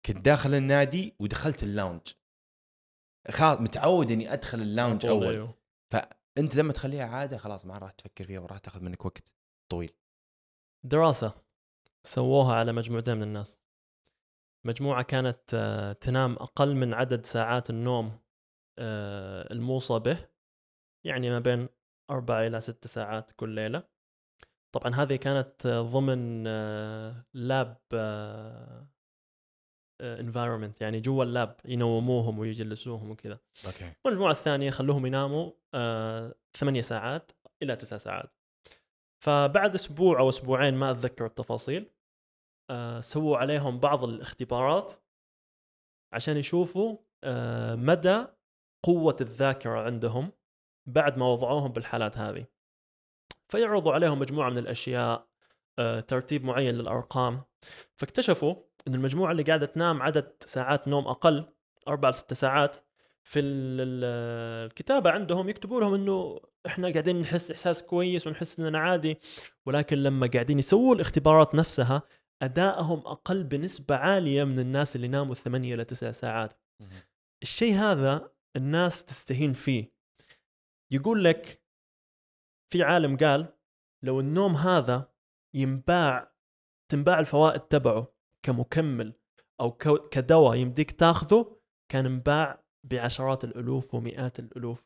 [0.05, 2.01] كنت داخل النادي ودخلت ال lounge.
[3.31, 5.27] خلاص متعود إني أدخل اللاونج أول.
[5.27, 5.57] أيوه.
[6.37, 9.33] انت لما تخليها عادة خلاص ما راح تفكر فيها وراح تاخذ منك وقت
[9.71, 9.91] طويل.
[10.85, 11.33] دراسة
[12.07, 13.59] سووها على مجموعتين من الناس.
[14.65, 18.19] مجموعة كانت آه، تنام أقل من عدد ساعات النوم
[18.79, 20.29] الموصى به
[21.05, 21.69] يعني ما بين
[22.09, 23.83] أربع إلى ست ساعات كل ليلة.
[24.75, 26.43] طبعا هذه كانت آه، ضمن
[27.33, 27.77] لاب
[30.01, 33.39] environment يعني جوا ال lab ينوموهم ويجلسوهم وكذا.
[33.65, 33.93] okay.
[34.05, 37.31] والمجموعة الثانية خلوهم يناموا آه، ثمانية ساعات
[37.63, 38.37] إلى تسع ساعات.
[39.23, 41.91] فبعد أسبوع أو أسبوعين ما أتذكر التفاصيل
[42.69, 44.93] آه، سووا عليهم بعض الاختبارات
[46.13, 48.25] عشان يشوفوا آه، مدى
[48.83, 50.31] قوة الذاكرة عندهم
[50.85, 52.45] بعد ما وضعوهم بالحالات هذه.
[53.49, 55.27] فيعرضوا عليهم مجموعة من الأشياء
[55.79, 57.41] آه، ترتيب معين للأرقام.
[57.95, 58.55] فاكتشفوا
[58.87, 61.45] أن المجموعة اللي قاعدة تنام عدد ساعات نوم أقل
[61.87, 62.75] أربع لست ساعات.
[63.25, 68.79] في ال- ال- الكتابة عندهم يكتبوا لهم أنه إحنا قاعدين نحس إحساس كويس ونحس أننا
[68.79, 69.17] عادي
[69.65, 72.01] ولكن لما قاعدين يسووا الاختبارات نفسها
[72.41, 76.53] أدائهم أقل بنسبة عالية من الناس اللي ناموا ثمانية إلى تسع ساعات.
[77.43, 79.93] الشيء هذا الناس تستهين فيه.
[80.91, 81.63] يقول لك
[82.71, 83.57] في عالم قال
[84.03, 85.13] لو النوم هذا
[85.55, 86.33] ينباع
[86.91, 89.13] تنباع الفوائد تبعه كمكمل
[89.59, 89.71] أو
[90.11, 91.59] كدواء يمديك تاخذه
[91.91, 94.83] كان انباع بعشرات الألوف ومئات الألوف.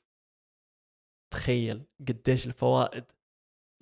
[1.34, 3.12] تخيل قديش الفوائد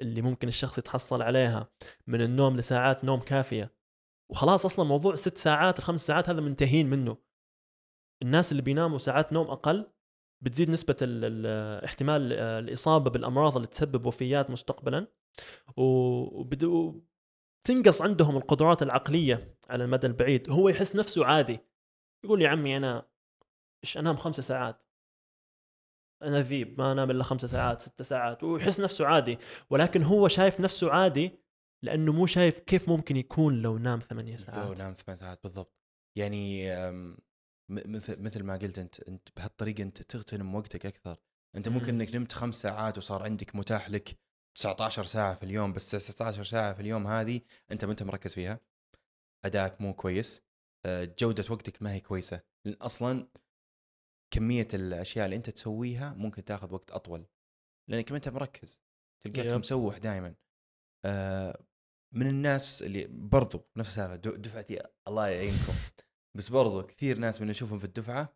[0.01, 1.69] اللي ممكن الشخص يتحصل عليها
[2.07, 3.75] من النوم لساعات نوم كافية.
[4.31, 7.17] وخلاص أصلا موضوع ست ساعات الخمس ساعات هذا منتهين منه.
[8.21, 9.91] الناس اللي بيناموا ساعات نوم أقل
[10.41, 10.69] بتزيد
[11.01, 15.07] ال- احتمال آه، الإصابة بالأمراض اللي تسبب وفيات مستقبلا.
[15.77, 17.01] و- وبدو
[17.67, 20.49] تنقص عندهم القدرات العقلية على المدى البعيد.
[20.49, 21.59] هو يحس نفسه عادي.
[22.25, 23.05] يقول يا عمي أنا
[23.83, 24.81] إيش أنام خمسة ساعات؟
[26.23, 28.43] أنا ذيب ما أنام إلا خمسة ساعات ستة ساعات.
[28.43, 29.37] ويحس نفسه عادي.
[29.69, 31.31] ولكن هو شايف نفسه عادي
[31.83, 34.77] لأنه مو شايف كيف ممكن يكون لو نام ثمانية لو ساعات.
[34.79, 35.75] نام ثمان ساعات بالضبط.
[36.17, 36.71] يعني
[37.69, 41.17] مثل مثل ما قلت أنت أنت بهالطريقة أنت تغتنم وقتك أكثر.
[41.55, 42.01] أنت ممكن مم.
[42.01, 44.17] إنك نمت خمس ساعات وصار عندك متاح لك
[44.55, 47.41] 19 ساعة في اليوم بس 19 ساعة في اليوم هذه
[47.71, 48.59] أنت ما أنت مركز فيها.
[49.45, 50.41] ادائك مو كويس.
[50.85, 52.41] أه، جودة وقتك ما هي كويسة.
[52.65, 53.27] لأن أصلا
[54.33, 57.25] كمية الأشياء اللي أنت تسويها ممكن تاخذ وقت أطول.
[57.89, 58.81] لأنك ما أنت مركز.
[59.25, 59.47] تلقاك.
[59.53, 60.35] مسوح دائما
[61.05, 61.65] آه
[62.13, 65.73] من الناس اللي برضو نفس السالفة دفعتي الله يعينكم.
[66.37, 68.35] بس برضو كثير ناس من اشوفهم في الدفعة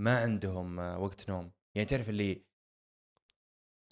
[0.00, 1.52] ما عندهم آه، وقت نوم.
[1.74, 2.44] يعني تعرف اللي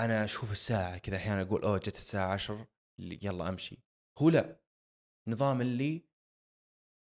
[0.00, 2.68] أنا أشوف الساعة كذا أحيانا أقول أوه جت الساعة 10
[2.98, 3.82] اللي يلا أمشي.
[4.18, 4.60] هو لا.
[5.28, 6.04] نظام اللي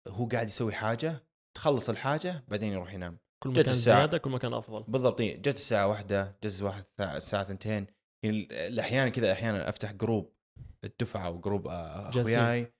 [0.08, 1.26] هو قاعد يسوي حاجة
[1.56, 3.18] تخلص الحاجة بعدين يروح ينام.
[3.42, 3.98] كل جت ما كان الساعة.
[3.98, 4.82] زيادة كل ما كان أفضل.
[4.92, 7.86] بالضبط إيه، جت الساعة واحدة جت واحد الساعة ثنتين
[8.24, 10.36] يعني الأحيان كذا أحيانا أفتح group
[10.84, 12.20] الدفعة و group آه، جالسين.
[12.38, 12.72] أخوياي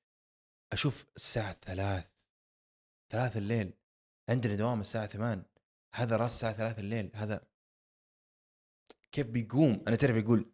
[0.73, 2.05] أشوف الساعة ثلاث
[3.11, 3.73] ثلاث الليل.
[4.29, 5.43] عندنا دوام الساعة ثمان
[5.95, 7.11] هذا راس الساعة ثلاث الليل.
[7.15, 7.47] هذا
[9.13, 10.53] كيف بيقوم؟ أنا تعرف يقول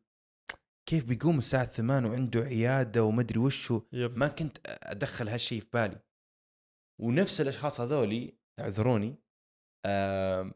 [0.88, 4.18] كيف بيقوم الساعة ثمان وعنده عيادة ومدري وشو؟ yep.
[4.18, 6.00] ما كنت أدخل هالشيء في بالي.
[7.00, 9.16] ونفس الأشخاص هذولي اعذروني
[9.86, 10.54] آم،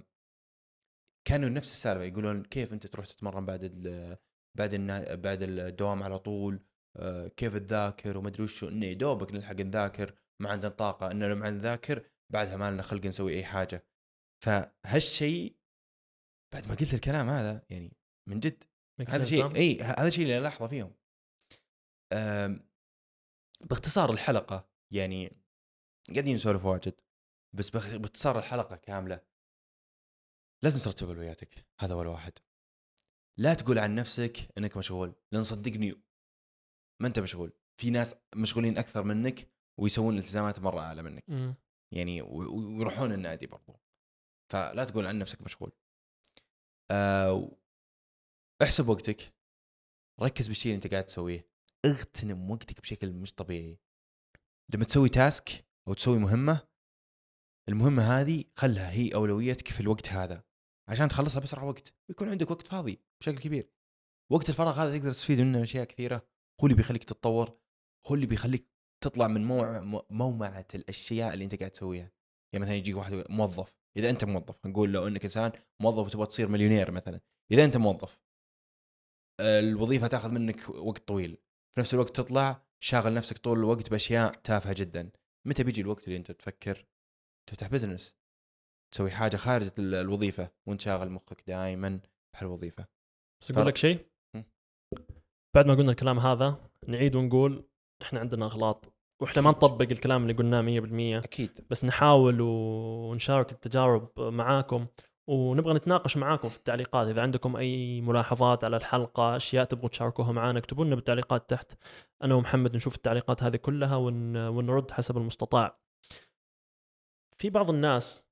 [1.24, 4.16] كانوا نفس السالفة يقولون كيف أنت تروح تتمرن بعد ال
[4.58, 6.60] بعد النا بعد الدوام على طول؟
[6.96, 10.14] آه، كيف تذاكر وما ادري وشو؟ إني دوبك نلحق نذاكر.
[10.42, 13.86] ما عندنا طاقة إنه لما نذاكر بعدها ما لنا خلق نسوي أي حاجة.
[14.44, 15.58] فهالشيء
[16.54, 17.96] بعد ما قلت الكلام هذا يعني
[18.28, 18.64] من جد
[19.02, 20.94] Makes هذا شيء؟ إي هذا الشيء اللي الاحظه فيهم.
[23.60, 25.42] باختصار الحلقة يعني
[26.14, 27.00] قاعدين نسولف واجد
[27.56, 29.20] بس باختصار الحلقة كاملة
[30.64, 32.32] لازم ترتب اولوياتك هذا أول واحد.
[33.38, 36.02] لا تقول عن نفسك إنك مشغول لأن صدقني
[37.02, 37.52] ما أنت مشغول.
[37.80, 39.48] في ناس مشغولين أكثر منك
[39.78, 41.24] ويسوون التزامات مرة أعلى منك.
[41.28, 41.54] مم.
[41.92, 43.80] يعني ويروحون النادي برضو.
[44.52, 45.72] فلا تقول عن نفسك مشغول.
[46.90, 47.50] آه
[48.62, 49.34] احسب وقتك.
[50.20, 51.48] ركز بالشيء اللي انت قاعد تسويه.
[51.84, 53.78] اغتنم وقتك بشكل مش طبيعي.
[54.74, 56.68] لما تسوي تاسك أو تسوي مهمة
[57.68, 60.44] المهمة هذه خلها هي أولويتك في الوقت هذا.
[60.88, 61.94] عشان تخلصها بأسرع وقت.
[62.08, 63.70] ويكون عندك وقت فاضي بشكل كبير.
[64.30, 66.28] وقت الفراغ هذا تقدر تستفيد منه أشياء كثيرة.
[66.60, 67.58] هو اللي بيخليك تتطور.
[68.06, 68.68] هو اللي بيخليك
[69.00, 72.10] تطلع من موع مو- مومعة الأشياء اللي أنت قاعد تسويها.
[72.52, 76.48] يعني مثلا يجيك واحد موظف إذا أنت موظف نقول لو إنك إنسان موظف وتبغى تصير
[76.48, 77.20] مليونير مثلا
[77.52, 78.18] إذا أنت موظف
[79.40, 81.36] الوظيفة تأخذ منك وقت طويل
[81.74, 85.10] في نفس الوقت تطلع شاغل نفسك طول الوقت بأشياء تافهة جدا.
[85.46, 86.86] متى بيجي الوقت اللي أنت تفكر
[87.50, 88.14] تفتح بزنس
[88.94, 92.00] تسوي حاجة خارج ال- الوظيفة وأنت شاغل مخك دائما
[92.34, 92.86] بهالوظيفة.
[93.42, 94.06] بس أقول لك شيء.
[95.56, 97.68] بعد ما قلنا الكلام هذا نعيد ونقول
[98.02, 98.92] إحنا عندنا أغلاط.
[99.22, 99.50] وإحنا ما.
[99.50, 100.62] نطبق الكلام اللي قلناه
[101.20, 101.66] 100% أكيد.
[101.70, 104.86] بس نحاول ونشارك التجارب معاكم
[105.28, 107.08] ونبغى نتناقش معاكم في التعليقات.
[107.08, 111.72] إذا عندكم أي ملاحظات على الحلقة أشياء تبغوا تشاركوها معنا اكتبوا لنا بالتعليقات تحت.
[112.22, 114.36] أنا ومحمد نشوف التعليقات هذه كلها ون...
[114.36, 115.78] ونرد حسب المستطاع.
[117.36, 118.28] في بعض الناس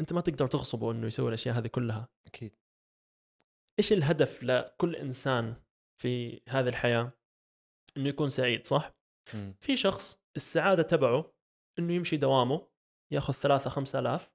[0.00, 2.08] أنت ما تقدر تغصبه إنه يسوي الأشياء هذه كلها.
[2.26, 2.56] أكيد.
[3.78, 5.54] إيش الهدف لكل إنسان
[6.00, 7.12] في هذه الحياة؟
[7.96, 8.94] إنه يكون سعيد صح؟
[9.34, 9.54] مم.
[9.60, 11.34] في شخص السعادة تبعه
[11.78, 12.68] إنه يمشي دوامه
[13.12, 14.30] ياخذ ثلاثة خمسة آلاف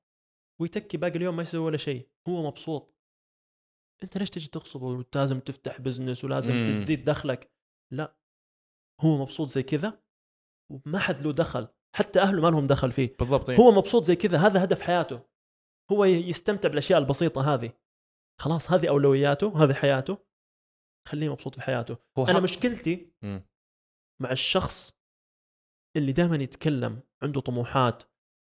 [0.62, 2.96] ويتكي باقي اليوم ما يسوي ولا شيء هو مبسوط.
[4.04, 4.86] أنت ليش تجي تغصبه
[5.16, 6.66] ولازم تفتح بزنس ولازم مم.
[6.66, 7.52] تزيد دخلك.
[7.94, 8.18] لا.
[9.02, 10.02] هو مبسوط زي كذا
[10.72, 13.16] وما حد له دخل حتى أهله ما لهم دخل فيه.
[13.20, 13.58] بالضبط إيه.
[13.58, 15.22] هو مبسوط زي كذا هذا هدف حياته.
[15.92, 17.74] هو يستمتع بالأشياء البسيطة هذه.
[18.42, 20.18] خلاص هذه أولوياته هذه حياته.
[21.08, 21.98] خليه مبسوط في حياته.
[22.18, 23.44] هو أنا حق- مشكلتي مم.
[24.22, 24.94] مع الشخص
[25.98, 28.04] اللي دائما يتكلم عنده طموحات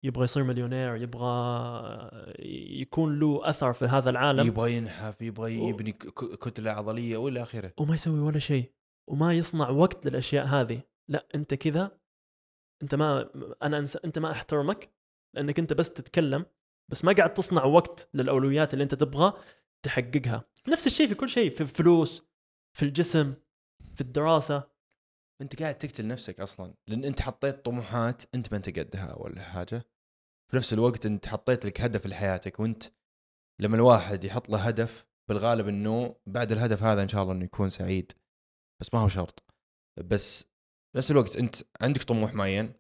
[0.04, 2.36] يبغى يصير مليونير يبغى
[2.80, 4.46] يكون له أثر في هذا العالم.
[4.46, 7.72] يبغى ينحف يبغى يبني كتلة عضلية وإلى آخره.
[7.78, 8.72] وما يسوي ولا شيء
[9.10, 10.82] وما يصنع وقت للأشياء هذه.
[11.10, 11.98] لا أنت كذا
[12.82, 13.30] أنت ما
[13.62, 13.96] أنا أنس...
[13.96, 14.94] أنت ما أحترمك
[15.36, 16.46] لأنك أنت بس تتكلم
[16.90, 19.32] بس ما قاعد تصنع وقت للأولويات اللي أنت تبغى
[19.84, 20.44] تحققها.
[20.68, 22.22] نفس الشيء في كل شيء في الفلوس
[22.76, 23.34] في الجسم
[23.94, 24.75] في الدراسة.
[25.43, 29.84] انت قاعد تقتل نفسك أصلا لأن انت حطيت طموحات انت ما انت قدها اول حاجة.
[30.51, 32.84] في نفس الوقت انت حطيت لك هدف لحياتك وانت
[33.61, 37.68] لما الواحد يحط له هدف بالغالب انه بعد الهدف هذا إن شاء الله إنه يكون
[37.68, 38.12] سعيد.
[38.80, 39.45] بس ما هو شرط.
[40.11, 40.47] بس
[40.97, 42.72] نفس الوقت انت عندك طموح معين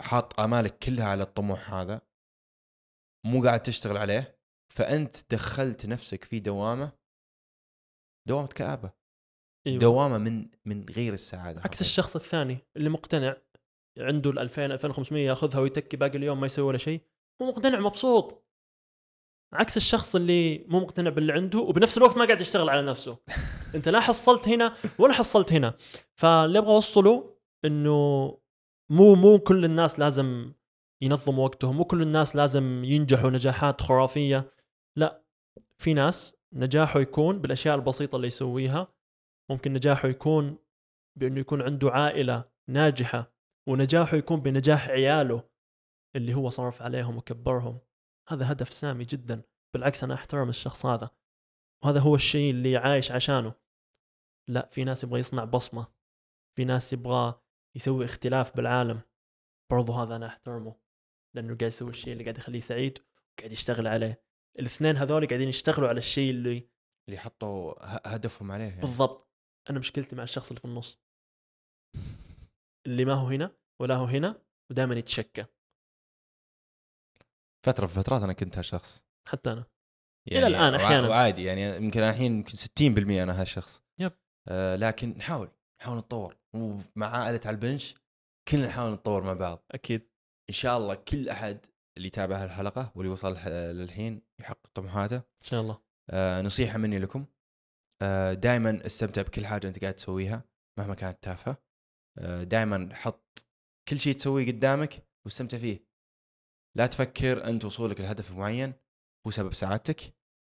[0.00, 2.00] حاط آمالك كلها على الطموح هذا
[3.26, 4.38] مو قاعد تشتغل عليه
[4.74, 6.92] فأنت دخلت نفسك في دوامة
[8.28, 9.05] دوامة كآبة.
[9.66, 9.78] أيوة.
[9.78, 11.80] دوامة من من غير السعادة عكس.
[11.80, 13.36] الشخص الثاني اللي مقتنع
[13.98, 17.00] عنده ال 2000 2500 ياخذها ويتكي باقي اليوم ما يسوي ولا شيء
[17.42, 18.46] هو مقتنع مبسوط
[19.52, 23.18] عكس الشخص اللي مو مقتنع باللي عنده وبنفس الوقت ما قاعد يشتغل على نفسه
[23.74, 25.74] أنت لا حصلت هنا ولا حصلت هنا
[26.14, 28.28] فاللي أبغى أوصله إنه
[28.90, 30.52] مو مو كل الناس لازم
[31.02, 34.52] ينظموا وقتهم مو كل الناس لازم ينجحوا نجاحات خرافية
[34.96, 35.22] لا
[35.78, 38.95] في ناس نجاحه يكون بالأشياء البسيطة اللي يسويها
[39.50, 40.58] ممكن نجاحه يكون
[41.18, 43.32] بأنه يكون عنده عائلة ناجحة
[43.68, 45.48] ونجاحه يكون بنجاح عياله
[46.16, 47.78] اللي هو صرف عليهم وكبرهم.
[48.28, 49.42] هذا هدف سامي جدا.
[49.74, 51.10] بالعكس أنا أحترم الشخص هذا.
[51.84, 53.54] وهذا هو الشيء اللي عايش عشانه.
[54.48, 55.86] لا في ناس يبغى يصنع بصمة.
[56.56, 57.40] في ناس يبغى
[57.76, 59.00] يسوي اختلاف بالعالم.
[59.72, 60.76] برضو هذا أنا أحترمه.
[61.36, 62.98] لأنه قاعد يسوي الشيء اللي قاعد يخليه سعيد
[63.34, 64.22] وقاعد يشتغل عليه.
[64.58, 66.68] الاثنين هذول قاعدين يشتغلوا على الشيء اللي
[67.08, 67.74] اللي حطوا
[68.14, 68.80] هدفهم عليه يعني.
[68.80, 69.25] بالضبط.
[69.70, 70.98] أنا مشكلتي مع الشخص اللي في النص.
[72.86, 75.44] اللي ما هو هنا ولا هو هنا ودائما يتشكى.
[77.66, 79.06] فترة في فترات أنا كنت هالشخص.
[79.28, 79.64] حتى أنا.
[80.30, 81.08] يعني الآن وع- أحياناً.
[81.08, 83.82] وعادي يعني يمكن الحين يمكن 60% أنا هالشخص.
[84.00, 84.12] يب.
[84.48, 85.50] آه لكن نحاول
[85.80, 86.36] نحاول نتطور.
[86.54, 87.94] ومع عائلة على البنش
[88.48, 89.64] كلنا نحاول نتطور مع بعض.
[89.70, 90.10] أكيد.
[90.50, 95.16] إن شاء الله كل أحد اللي يتابع هالحلقة واللي وصل للحين يحقق طموحاته.
[95.16, 95.82] إن شاء الله.
[96.10, 97.26] آه نصيحة مني لكم.
[98.32, 100.44] دائما استمتع بكل حاجة أنت قاعد تسويها
[100.78, 101.62] مهما كانت تافهة.
[102.18, 103.38] آه دائما حط
[103.88, 105.86] كل شيء تسويه قدامك واستمتع فيه.
[106.76, 108.74] لا تفكر أنت وصولك لهدف معين
[109.26, 110.00] هو سبب سعادتك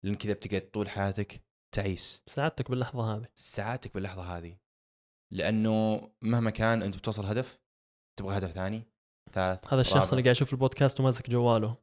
[0.06, 1.44] لأن كذا بتقعد طول حياتك
[1.76, 2.24] تعيس.
[2.28, 3.28] سعادتك باللحظة هذه.
[3.36, 4.58] سعادتك باللحظة هذه.
[5.34, 7.60] لأنه مهما كان أنت بتوصل هدف
[8.20, 8.84] تبغى هدف ثاني
[9.32, 10.10] ثالث هذا الشخص رابع.
[10.10, 11.78] اللي قاعد يشوف البودكاست وماسك جواله.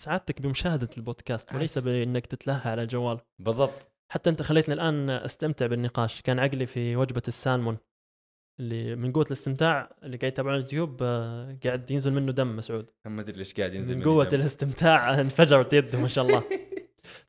[0.00, 1.78] سعادتك بمشاهدة البودكاست وليس.
[1.78, 3.92] بإنك تتلهى على الجوال بالضبط.
[4.12, 6.22] حتى أنت خليتني الآن أستمتع بالنقاش.
[6.22, 7.78] كان عقلي في وجبة السالمون
[8.60, 13.20] اللي من قوة الاستمتاع اللي قاعد يتابعون اليوتيوب آه، قاعد ينزل منه دم مسعود ما
[13.20, 14.40] أدري ليش قاعد ينزل من قوة دم.
[14.40, 16.44] الاستمتاع انفجرت يده ما شاء الله.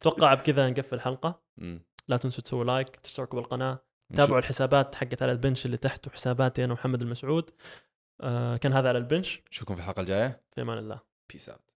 [0.02, 1.42] أتوقع بكذا نقفل الحلقة.
[2.08, 3.80] لا تنسوا تسووا like تشتركوا بالقناة
[4.16, 7.50] تابعوا الحسابات حقت على البنش اللي تحت وحساباتي أنا ومحمد المسعود.
[8.22, 9.42] آه كان هذا على البنش.
[9.52, 10.42] نشوفكم في الحلقة الجاية.
[10.52, 11.00] في أمان الله.
[11.34, 11.71] peace out